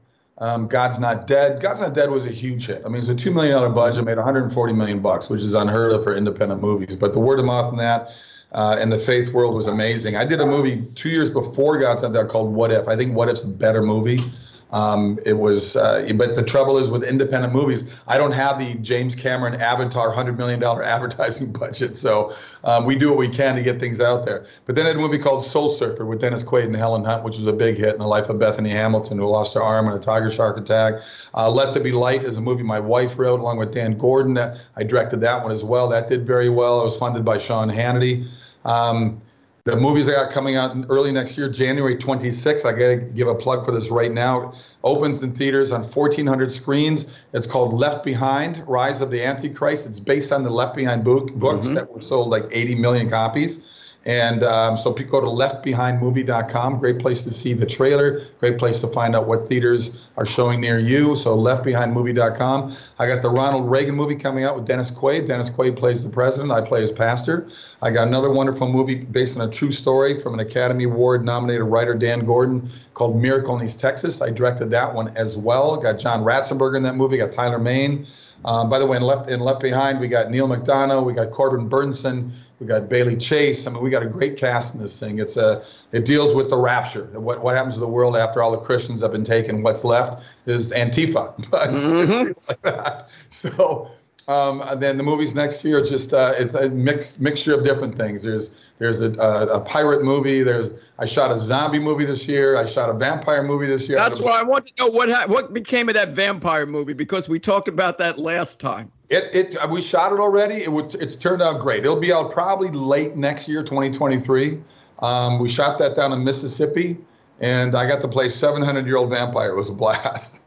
[0.43, 1.63] um, God's Not Dead.
[1.63, 2.83] God's Not Dead was a huge hit.
[2.85, 5.93] I mean, it's a two million dollar budget, made 140 million bucks, which is unheard
[5.93, 6.97] of for independent movies.
[6.97, 8.11] But the word of mouth on that,
[8.51, 10.17] uh, and the faith world was amazing.
[10.17, 12.89] I did a movie two years before God Sent Out called What If.
[12.89, 14.33] I think What If's a better movie.
[14.73, 18.75] Um, it was, uh, but the trouble is with independent movies, I don't have the
[18.77, 21.95] James Cameron Avatar $100 million advertising budget.
[21.95, 24.47] So um, we do what we can to get things out there.
[24.65, 27.23] But then I had a movie called Soul Surfer with Dennis Quaid and Helen Hunt,
[27.23, 29.89] which was a big hit in the life of Bethany Hamilton, who lost her arm
[29.89, 31.03] in a tiger shark attack.
[31.35, 34.39] Uh, Let There Be Light is a movie my wife wrote along with Dan Gordon.
[34.39, 35.89] I directed that one as well.
[35.91, 36.81] That did very well.
[36.81, 38.27] It was funded by Sean Hannity.
[38.65, 39.21] Um,
[39.65, 42.67] the movies I got coming out early next year, January 26th.
[42.67, 44.55] I got to give a plug for this right now.
[44.83, 47.13] Opens in theaters on 1,400 screens.
[47.33, 49.87] It's called Left Behind: Rise of the Antichrist.
[49.87, 51.77] It's based on the Left Behind book, books mm-hmm.
[51.77, 53.65] that were sold like 80 million copies.
[54.05, 56.81] And um, so go to leftbehindmovie.com.
[56.81, 58.27] Great place to see the trailer.
[58.41, 61.15] Great place to find out what theaters are showing near you.
[61.15, 62.77] So leftbehindmovie.com.
[62.99, 65.29] I got the Ronald Reagan movie coming out with Dennis Quaid.
[65.29, 66.51] Dennis Quaid plays the president.
[66.51, 67.49] I play his pastor.
[67.81, 71.63] I got another wonderful movie based on a true story from an Academy Award nominated
[71.63, 74.21] writer, Dan Gordon, called Miracle in East Texas.
[74.21, 75.81] I directed that one as well.
[75.81, 77.19] Got John Ratzenberger in that movie.
[77.19, 78.09] Got Tyler Mane.
[78.45, 81.31] Um, by the way, in Left in Left Behind, we got Neal McDonough, we got
[81.31, 83.67] Corbin Bernsen, we got Bailey Chase.
[83.67, 85.19] I mean, we got a great cast in this thing.
[85.19, 87.07] It's a it deals with the rapture.
[87.19, 89.63] What what happens to the world after all the Christians have been taken?
[89.63, 91.35] What's left is Antifa.
[91.51, 92.33] But mm-hmm.
[92.49, 93.09] like that.
[93.31, 93.91] So
[94.29, 95.85] um, then the movies next year.
[95.85, 98.23] Just uh, it's a mixed mixture of different things.
[98.23, 100.43] There's there's a, a, a, pirate movie.
[100.43, 102.57] There's I shot a zombie movie this year.
[102.57, 103.99] I shot a vampire movie this year.
[103.99, 107.29] That's why I want to know what ha- what became of that vampire movie because
[107.29, 108.91] we talked about that last time.
[109.13, 110.63] It, it we shot it already.
[110.63, 111.85] It would it's turned out great.
[111.85, 114.59] It'll be out probably late next year, 2023.
[115.01, 116.97] Um, we shot that down in Mississippi,
[117.39, 119.51] and I got to play 700 year old vampire.
[119.51, 120.41] It was a blast.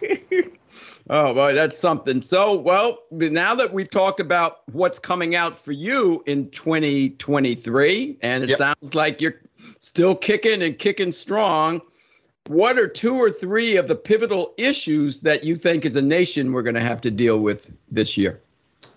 [1.10, 2.22] oh boy, that's something.
[2.22, 8.44] So well, now that we've talked about what's coming out for you in 2023, and
[8.44, 8.58] it yep.
[8.58, 9.40] sounds like you're
[9.80, 11.82] still kicking and kicking strong
[12.48, 16.52] what are two or three of the pivotal issues that you think as a nation
[16.52, 18.40] we're going to have to deal with this year?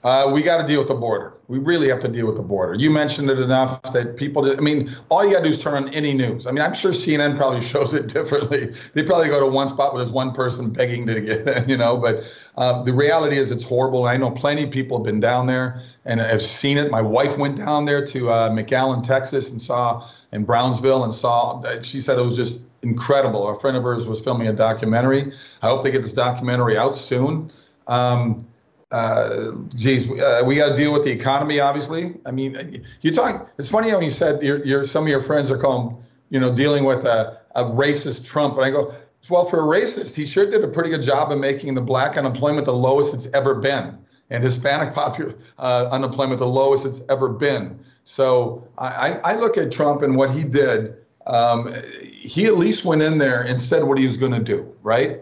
[0.04, 1.34] Uh, we got to deal with the border.
[1.48, 2.76] We really have to deal with the border.
[2.76, 4.44] You mentioned it enough that people.
[4.44, 6.46] Did, I mean, all you got to do is turn on any news.
[6.46, 8.74] I mean, I'm sure CNN probably shows it differently.
[8.94, 11.78] They probably go to one spot where there's one person begging to get in, you
[11.78, 11.98] know.
[11.98, 12.24] But
[12.58, 14.06] uh, the reality is, it's horrible.
[14.06, 16.90] I know plenty of people have been down there and I have seen it.
[16.90, 21.62] My wife went down there to uh, McAllen, Texas, and saw in Brownsville and saw.
[21.82, 23.50] She said it was just incredible.
[23.50, 25.34] A friend of hers was filming a documentary.
[25.62, 27.50] I hope they get this documentary out soon.
[27.88, 28.48] Um,
[28.90, 32.16] uh, geez, uh, we got to deal with the economy, obviously.
[32.26, 33.52] I mean, you talk.
[33.58, 35.98] It's funny how you said your, your some of your friends are calling,
[36.30, 38.96] you know, dealing with a, a racist Trump, and I go,
[39.30, 42.18] well, for a racist, he sure did a pretty good job of making the black
[42.18, 43.98] unemployment the lowest it's ever been,
[44.30, 47.80] and Hispanic popular uh, unemployment the lowest it's ever been.
[48.04, 50.96] So I, I look at Trump and what he did
[51.28, 54.74] um, he at least went in there and said what he was going to do,
[54.82, 55.20] right?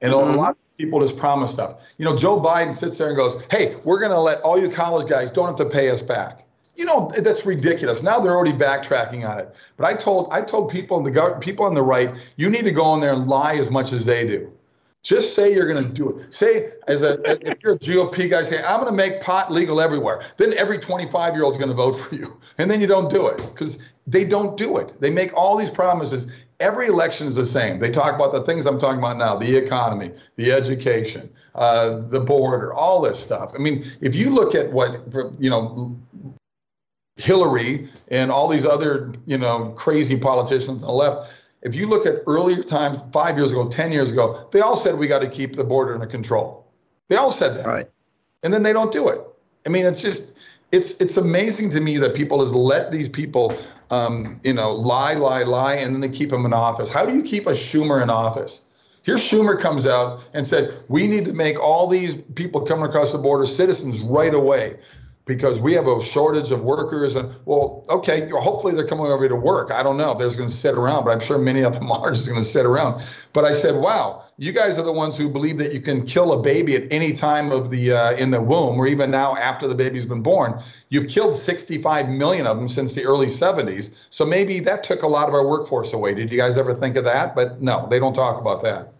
[0.00, 0.34] And mm-hmm.
[0.34, 1.76] a lot of people just promise stuff.
[1.96, 4.68] You know, Joe Biden sits there and goes, "Hey, we're going to let all you
[4.68, 6.40] college guys don't have to pay us back."
[6.76, 8.02] You know, that's ridiculous.
[8.02, 9.54] Now they're already backtracking on it.
[9.76, 12.72] But I told I told people in the people on the right, you need to
[12.72, 14.52] go in there and lie as much as they do.
[15.04, 16.32] Just say you're going to do it.
[16.32, 19.78] Say, as a if you're a GOP guy, say I'm going to make pot legal
[19.78, 20.24] everywhere.
[20.38, 23.10] Then every 25 year old is going to vote for you, and then you don't
[23.10, 24.98] do it because they don't do it.
[25.00, 26.26] They make all these promises.
[26.58, 27.78] Every election is the same.
[27.78, 32.20] They talk about the things I'm talking about now the economy, the education, uh, the
[32.20, 33.52] border, all this stuff.
[33.54, 35.02] I mean, if you look at what,
[35.38, 35.98] you know,
[37.16, 41.30] Hillary and all these other, you know, crazy politicians on the left,
[41.64, 44.96] if you look at earlier times, five years ago, 10 years ago, they all said
[44.96, 46.70] we got to keep the border under control.
[47.08, 47.66] They all said that.
[47.66, 47.90] Right.
[48.42, 49.20] And then they don't do it.
[49.66, 50.36] I mean, it's just,
[50.72, 53.52] it's it's amazing to me that people just let these people
[53.90, 56.90] um, you know, lie, lie, lie, and then they keep them in office.
[56.90, 58.66] How do you keep a Schumer in office?
[59.02, 63.12] Here, Schumer comes out and says, we need to make all these people coming across
[63.12, 64.78] the border citizens right away
[65.26, 67.16] because we have a shortage of workers.
[67.16, 69.70] And well, okay, hopefully they're coming over to work.
[69.70, 71.90] I don't know if they're going to sit around, but I'm sure many of them
[71.92, 73.02] are just going to sit around.
[73.32, 76.32] But I said, wow, you guys are the ones who believe that you can kill
[76.32, 79.66] a baby at any time of the uh, in the womb, or even now after
[79.66, 80.62] the baby's been born.
[80.88, 83.94] You've killed 65 million of them since the early 70s.
[84.10, 86.14] So maybe that took a lot of our workforce away.
[86.14, 87.34] Did you guys ever think of that?
[87.34, 88.93] But no, they don't talk about that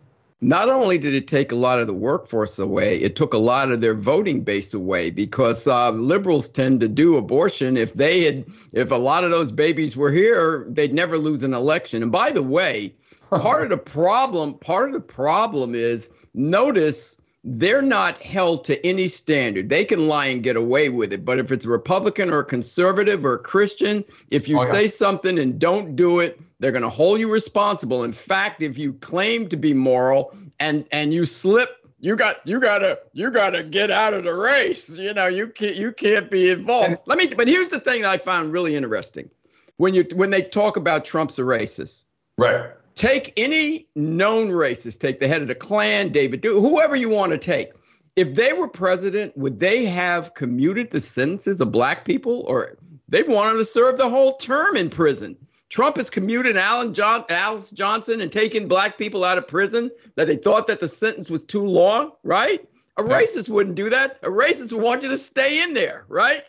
[0.44, 3.70] not only did it take a lot of the workforce away, it took a lot
[3.70, 7.78] of their voting base away because uh, liberals tend to do abortion.
[7.78, 11.54] If they had, if a lot of those babies were here, they'd never lose an
[11.54, 12.02] election.
[12.02, 12.94] And by the way,
[13.30, 19.06] part of the problem, part of the problem is notice they're not held to any
[19.06, 19.68] standard.
[19.68, 21.26] They can lie and get away with it.
[21.26, 24.72] But if it's a Republican or a conservative or a Christian, if you oh, yeah.
[24.72, 28.02] say something and don't do it, they're going to hold you responsible.
[28.02, 31.68] In fact, if you claim to be moral and and you slip,
[32.00, 34.96] you got you gotta you gotta get out of the race.
[34.96, 36.96] You know you can't you can't be involved.
[37.06, 37.32] Let me.
[37.34, 39.30] But here's the thing that I found really interesting
[39.76, 42.04] when you when they talk about Trump's a racist.
[42.38, 47.08] Right Take any known racist, take the head of the Klan, David Duke, whoever you
[47.08, 47.70] want to take.
[48.16, 52.78] If they were president, would they have commuted the sentences of black people or
[53.08, 55.36] they wanted to serve the whole term in prison?
[55.68, 60.28] Trump has commuted Alan John, Alice Johnson and taken black people out of prison that
[60.28, 62.64] they thought that the sentence was too long, right?
[62.96, 64.20] A racist wouldn't do that.
[64.22, 66.44] A racist would want you to stay in there, right?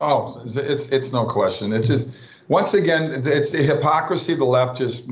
[0.00, 1.72] Oh, it's it's no question.
[1.72, 2.14] It's just
[2.48, 5.08] once again, it's the hypocrisy of the left just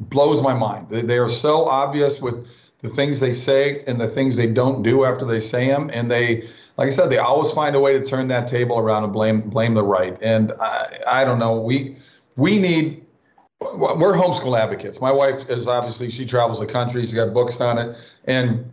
[0.00, 0.88] blows my mind.
[0.90, 2.46] They, are so obvious with
[2.82, 6.10] the things they say and the things they don't do after they say them, and
[6.10, 9.12] they, like I said, they always find a way to turn that table around and
[9.12, 10.18] blame blame the right.
[10.22, 11.60] And I, I don't know.
[11.60, 11.96] We
[12.36, 13.04] we need.
[13.74, 15.02] We're homeschool advocates.
[15.02, 17.02] My wife is obviously she travels the country.
[17.02, 17.94] She's got books on it,
[18.24, 18.72] and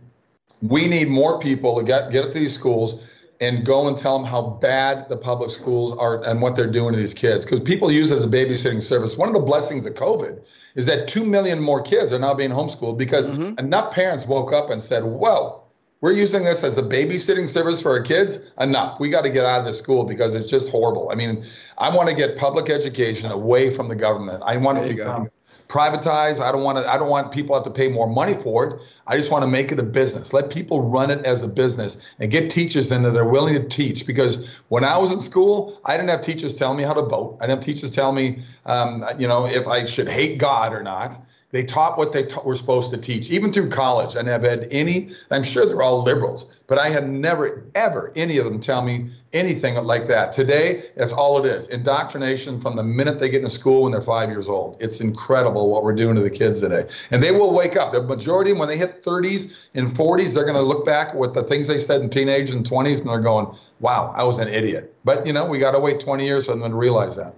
[0.62, 3.04] we need more people to get get to these schools
[3.40, 6.92] and go and tell them how bad the public schools are and what they're doing
[6.92, 7.44] to these kids.
[7.44, 9.16] Because people use it as a babysitting service.
[9.16, 10.40] One of the blessings of COVID
[10.74, 13.58] is that 2 million more kids are now being homeschooled because mm-hmm.
[13.58, 15.62] enough parents woke up and said, whoa,
[16.00, 18.40] we're using this as a babysitting service for our kids.
[18.60, 19.00] Enough.
[19.00, 21.10] We got to get out of this school because it's just horrible.
[21.10, 24.42] I mean, I want to get public education away from the government.
[24.44, 25.30] I want to become
[25.68, 26.40] privatize.
[26.40, 26.90] I don't want to.
[26.90, 28.80] I don't want people to have to pay more money for it.
[29.06, 30.32] I just want to make it a business.
[30.32, 33.54] Let people run it as a business and get teachers in there that are willing
[33.54, 34.06] to teach.
[34.06, 37.38] Because when I was in school, I didn't have teachers tell me how to vote.
[37.40, 40.82] I didn't have teachers tell me, um, you know, if I should hate God or
[40.82, 41.18] not.
[41.50, 44.16] They taught what they were supposed to teach, even through college.
[44.16, 48.36] I never had any, I'm sure they're all liberals, but I had never, ever, any
[48.36, 50.32] of them tell me anything like that.
[50.32, 54.02] Today, that's all it is indoctrination from the minute they get into school when they're
[54.02, 54.76] five years old.
[54.78, 56.84] It's incredible what we're doing to the kids today.
[57.10, 57.92] And they will wake up.
[57.92, 61.42] The majority, when they hit 30s and 40s, they're going to look back with the
[61.42, 64.94] things they said in teenage and 20s and they're going, wow, I was an idiot.
[65.04, 67.34] But, you know, we got to wait 20 years for them to realize that.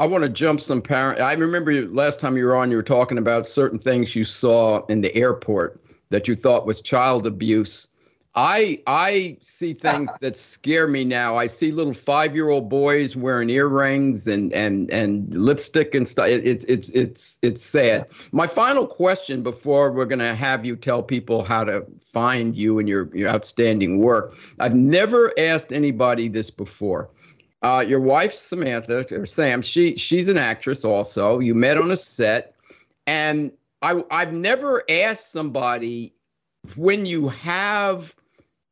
[0.00, 1.20] I want to jump some parent.
[1.20, 4.82] I remember last time you were on, you were talking about certain things you saw
[4.86, 5.78] in the airport
[6.08, 7.86] that you thought was child abuse.
[8.34, 11.36] I I see things that scare me now.
[11.36, 16.28] I see little five year old boys wearing earrings and and and lipstick and stuff.
[16.28, 18.06] It's it's it's it's sad.
[18.32, 22.88] My final question before we're gonna have you tell people how to find you and
[22.88, 24.34] your your outstanding work.
[24.60, 27.10] I've never asked anybody this before.
[27.62, 31.40] Uh, your wife Samantha or Sam, she she's an actress also.
[31.40, 32.54] You met on a set,
[33.06, 33.52] and
[33.82, 36.14] I I've never asked somebody
[36.76, 38.14] when you have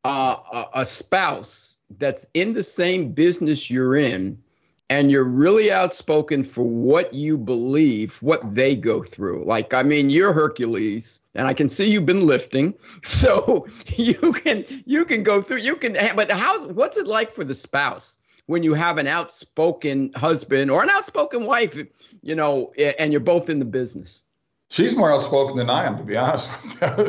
[0.05, 4.43] uh, a, a spouse that's in the same business you're in,
[4.91, 9.45] and you're really outspoken for what you believe, what they go through.
[9.45, 13.67] Like, I mean, you're Hercules, and I can see you've been lifting, so
[13.97, 15.59] you can you can go through.
[15.59, 18.17] You can, but how's what's it like for the spouse?
[18.49, 21.79] When you have an outspoken husband or an outspoken wife,
[22.23, 24.23] you know, and you're both in the business?
[24.71, 26.49] She's more outspoken than I am, to be honest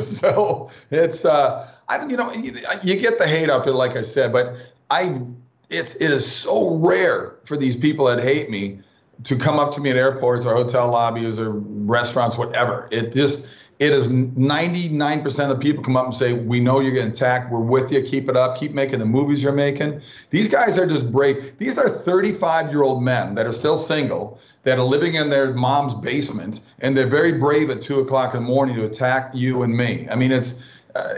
[0.00, 4.02] so it's, uh, I, you know, you, you get the hate out there, like I
[4.02, 4.54] said, but
[4.90, 5.22] I,
[5.70, 8.80] it's, it is so rare for these people that hate me
[9.24, 12.86] to come up to me at airports or hotel lobbies or restaurants, whatever.
[12.90, 13.48] It just,
[13.80, 17.50] it is 99% of people come up and say, We know you're getting attacked.
[17.50, 18.02] We're with you.
[18.02, 18.58] Keep it up.
[18.58, 20.02] Keep making the movies you're making.
[20.28, 21.54] These guys are just brave.
[21.56, 25.54] These are 35 year old men that are still single, that are living in their
[25.54, 29.62] mom's basement, and they're very brave at two o'clock in the morning to attack you
[29.62, 30.06] and me.
[30.10, 30.62] I mean, it's
[30.94, 31.14] uh,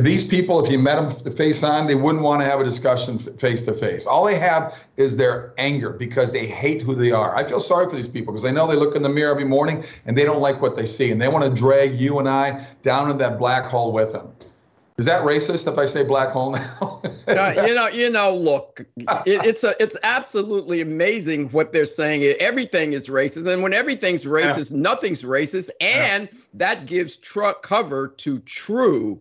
[0.00, 3.18] these people, if you met them face on, they wouldn't want to have a discussion
[3.18, 4.06] face to face.
[4.06, 7.36] All they have is their anger because they hate who they are.
[7.36, 9.44] I feel sorry for these people because they know they look in the mirror every
[9.44, 12.28] morning and they don't like what they see, and they want to drag you and
[12.28, 14.32] I down in that black hole with them.
[15.02, 17.00] Is that racist if I say black hole now?
[17.26, 18.32] uh, you know, you know.
[18.32, 22.22] Look, it, it's a, it's absolutely amazing what they're saying.
[22.38, 24.78] Everything is racist, and when everything's racist, yeah.
[24.78, 26.38] nothing's racist, and yeah.
[26.54, 29.20] that gives truck cover to true,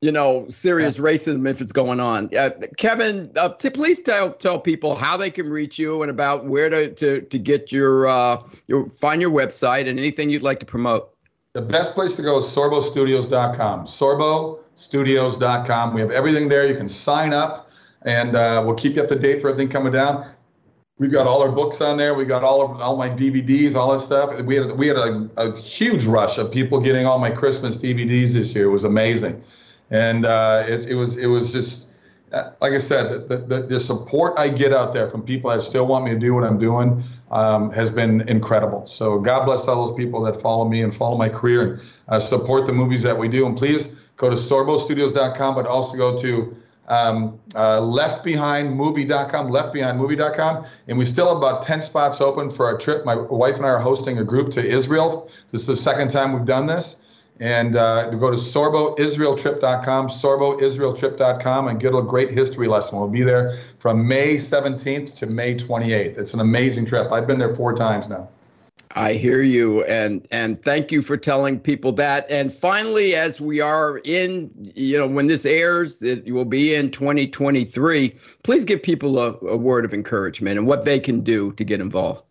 [0.00, 1.04] you know, serious yeah.
[1.04, 2.28] racism if it's going on.
[2.36, 6.46] Uh, Kevin, uh, t- please tell tell people how they can reach you and about
[6.46, 10.58] where to to to get your uh your find your website and anything you'd like
[10.58, 11.12] to promote.
[11.52, 13.84] The best place to go is sorbostudios.com.
[13.84, 15.94] Sorbo studios.com.
[15.94, 16.66] We have everything there.
[16.66, 17.70] You can sign up,
[18.02, 20.30] and uh, we'll keep you up to date for everything coming down.
[20.98, 22.14] We've got all our books on there.
[22.14, 24.40] We got all of all my DVDs, all that stuff.
[24.42, 28.32] We had we had a, a huge rush of people getting all my Christmas DVDs
[28.32, 28.66] this year.
[28.66, 29.42] It was amazing.
[29.90, 31.88] and uh, it, it was it was just
[32.32, 35.62] uh, like I said, the, the, the support I get out there from people that
[35.62, 38.86] still want me to do what I'm doing um, has been incredible.
[38.86, 42.18] So God bless all those people that follow me and follow my career and uh,
[42.18, 43.46] support the movies that we do.
[43.46, 46.56] And please go to sorbostudios.com, but also go to
[46.88, 50.66] um, uh, leftbehindmovie.com, leftbehindmovie.com.
[50.88, 53.04] And we still have about 10 spots open for our trip.
[53.04, 55.30] My wife and I are hosting a group to Israel.
[55.50, 57.02] This is the second time we've done this.
[57.38, 62.98] And uh, go to sorboisraeltrip.com, sorboisraeltrip.com, and get a great history lesson.
[62.98, 66.16] We'll be there from May 17th to May 28th.
[66.16, 67.12] It's an amazing trip.
[67.12, 68.30] I've been there four times now.
[68.96, 72.28] I hear you, and and thank you for telling people that.
[72.30, 76.90] And finally, as we are in, you know, when this airs, it will be in
[76.90, 78.16] 2023.
[78.42, 81.82] Please give people a, a word of encouragement and what they can do to get
[81.82, 82.22] involved.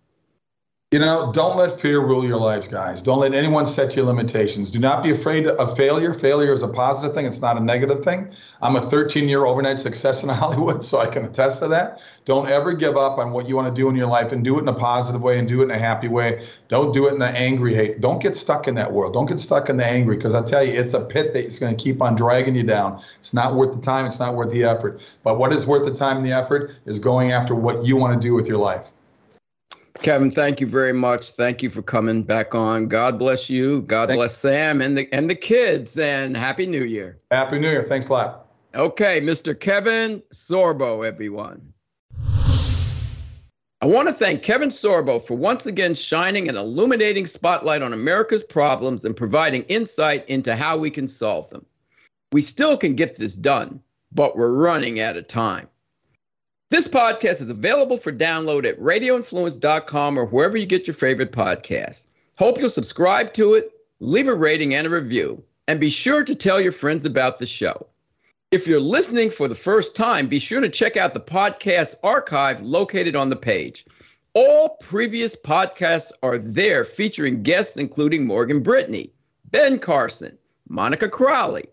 [0.96, 3.02] You know, don't let fear rule your lives, guys.
[3.02, 4.72] Don't let anyone set your limitations.
[4.72, 6.14] Do not be afraid of failure.
[6.14, 8.32] Failure is a positive thing, it's not a negative thing.
[8.62, 12.00] I'm a 13 year overnight success in Hollywood, so I can attest to that.
[12.24, 14.58] Don't ever give up on what you want to do in your life and do
[14.58, 16.48] it in a positive way and do it in a happy way.
[16.70, 18.00] Don't do it in the angry hate.
[18.00, 19.12] Don't get stuck in that world.
[19.12, 21.76] Don't get stuck in the angry because I tell you, it's a pit that's going
[21.76, 23.04] to keep on dragging you down.
[23.20, 25.02] It's not worth the time, it's not worth the effort.
[25.24, 28.14] But what is worth the time and the effort is going after what you want
[28.22, 28.93] to do with your life.
[30.02, 31.32] Kevin, thank you very much.
[31.32, 32.88] Thank you for coming back on.
[32.88, 33.82] God bless you.
[33.84, 34.18] God Thanks.
[34.18, 35.98] bless Sam and the and the kids.
[35.98, 37.18] And Happy New Year.
[37.32, 37.84] Happy New Year.
[37.84, 38.48] Thanks a lot.
[38.76, 39.58] Okay, Mr.
[39.58, 41.74] Kevin Sorbo, everyone.
[43.82, 48.43] I want to thank Kevin Sorbo for once again shining an illuminating spotlight on America's
[48.43, 51.66] problems and providing insight into how we can solve them.
[52.32, 53.82] We still can get this done,
[54.12, 55.68] but we're running out of time.
[56.70, 62.07] This podcast is available for download at radioinfluence.com or wherever you get your favorite podcasts.
[62.39, 66.34] Hope you'll subscribe to it, leave a rating and a review, and be sure to
[66.34, 67.86] tell your friends about the show.
[68.49, 72.63] If you're listening for the first time, be sure to check out the podcast archive
[72.63, 73.86] located on the page.
[74.34, 79.13] All previous podcasts are there featuring guests including Morgan Brittany,
[79.51, 80.36] Ben Carson,
[80.68, 81.66] Monica Crowley,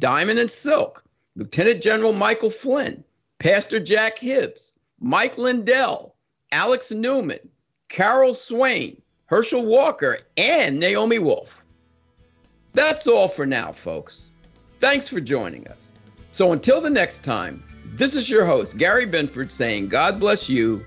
[0.00, 1.04] Diamond and Silk,
[1.36, 3.04] Lieutenant General Michael Flynn,
[3.40, 6.14] Pastor Jack Hibbs, Mike Lindell,
[6.52, 7.38] Alex Newman,
[7.88, 11.64] Carol Swain, Herschel Walker, and Naomi Wolf.
[12.74, 14.30] That's all for now, folks.
[14.78, 15.94] Thanks for joining us.
[16.32, 17.64] So until the next time,
[17.94, 20.84] this is your host, Gary Binford, saying God bless you,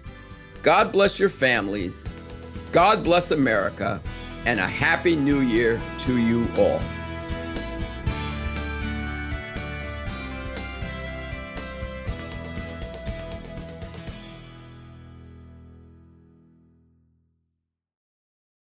[0.61, 2.05] God bless your families,
[2.71, 3.99] God bless America,
[4.45, 6.79] and a happy new year to you all.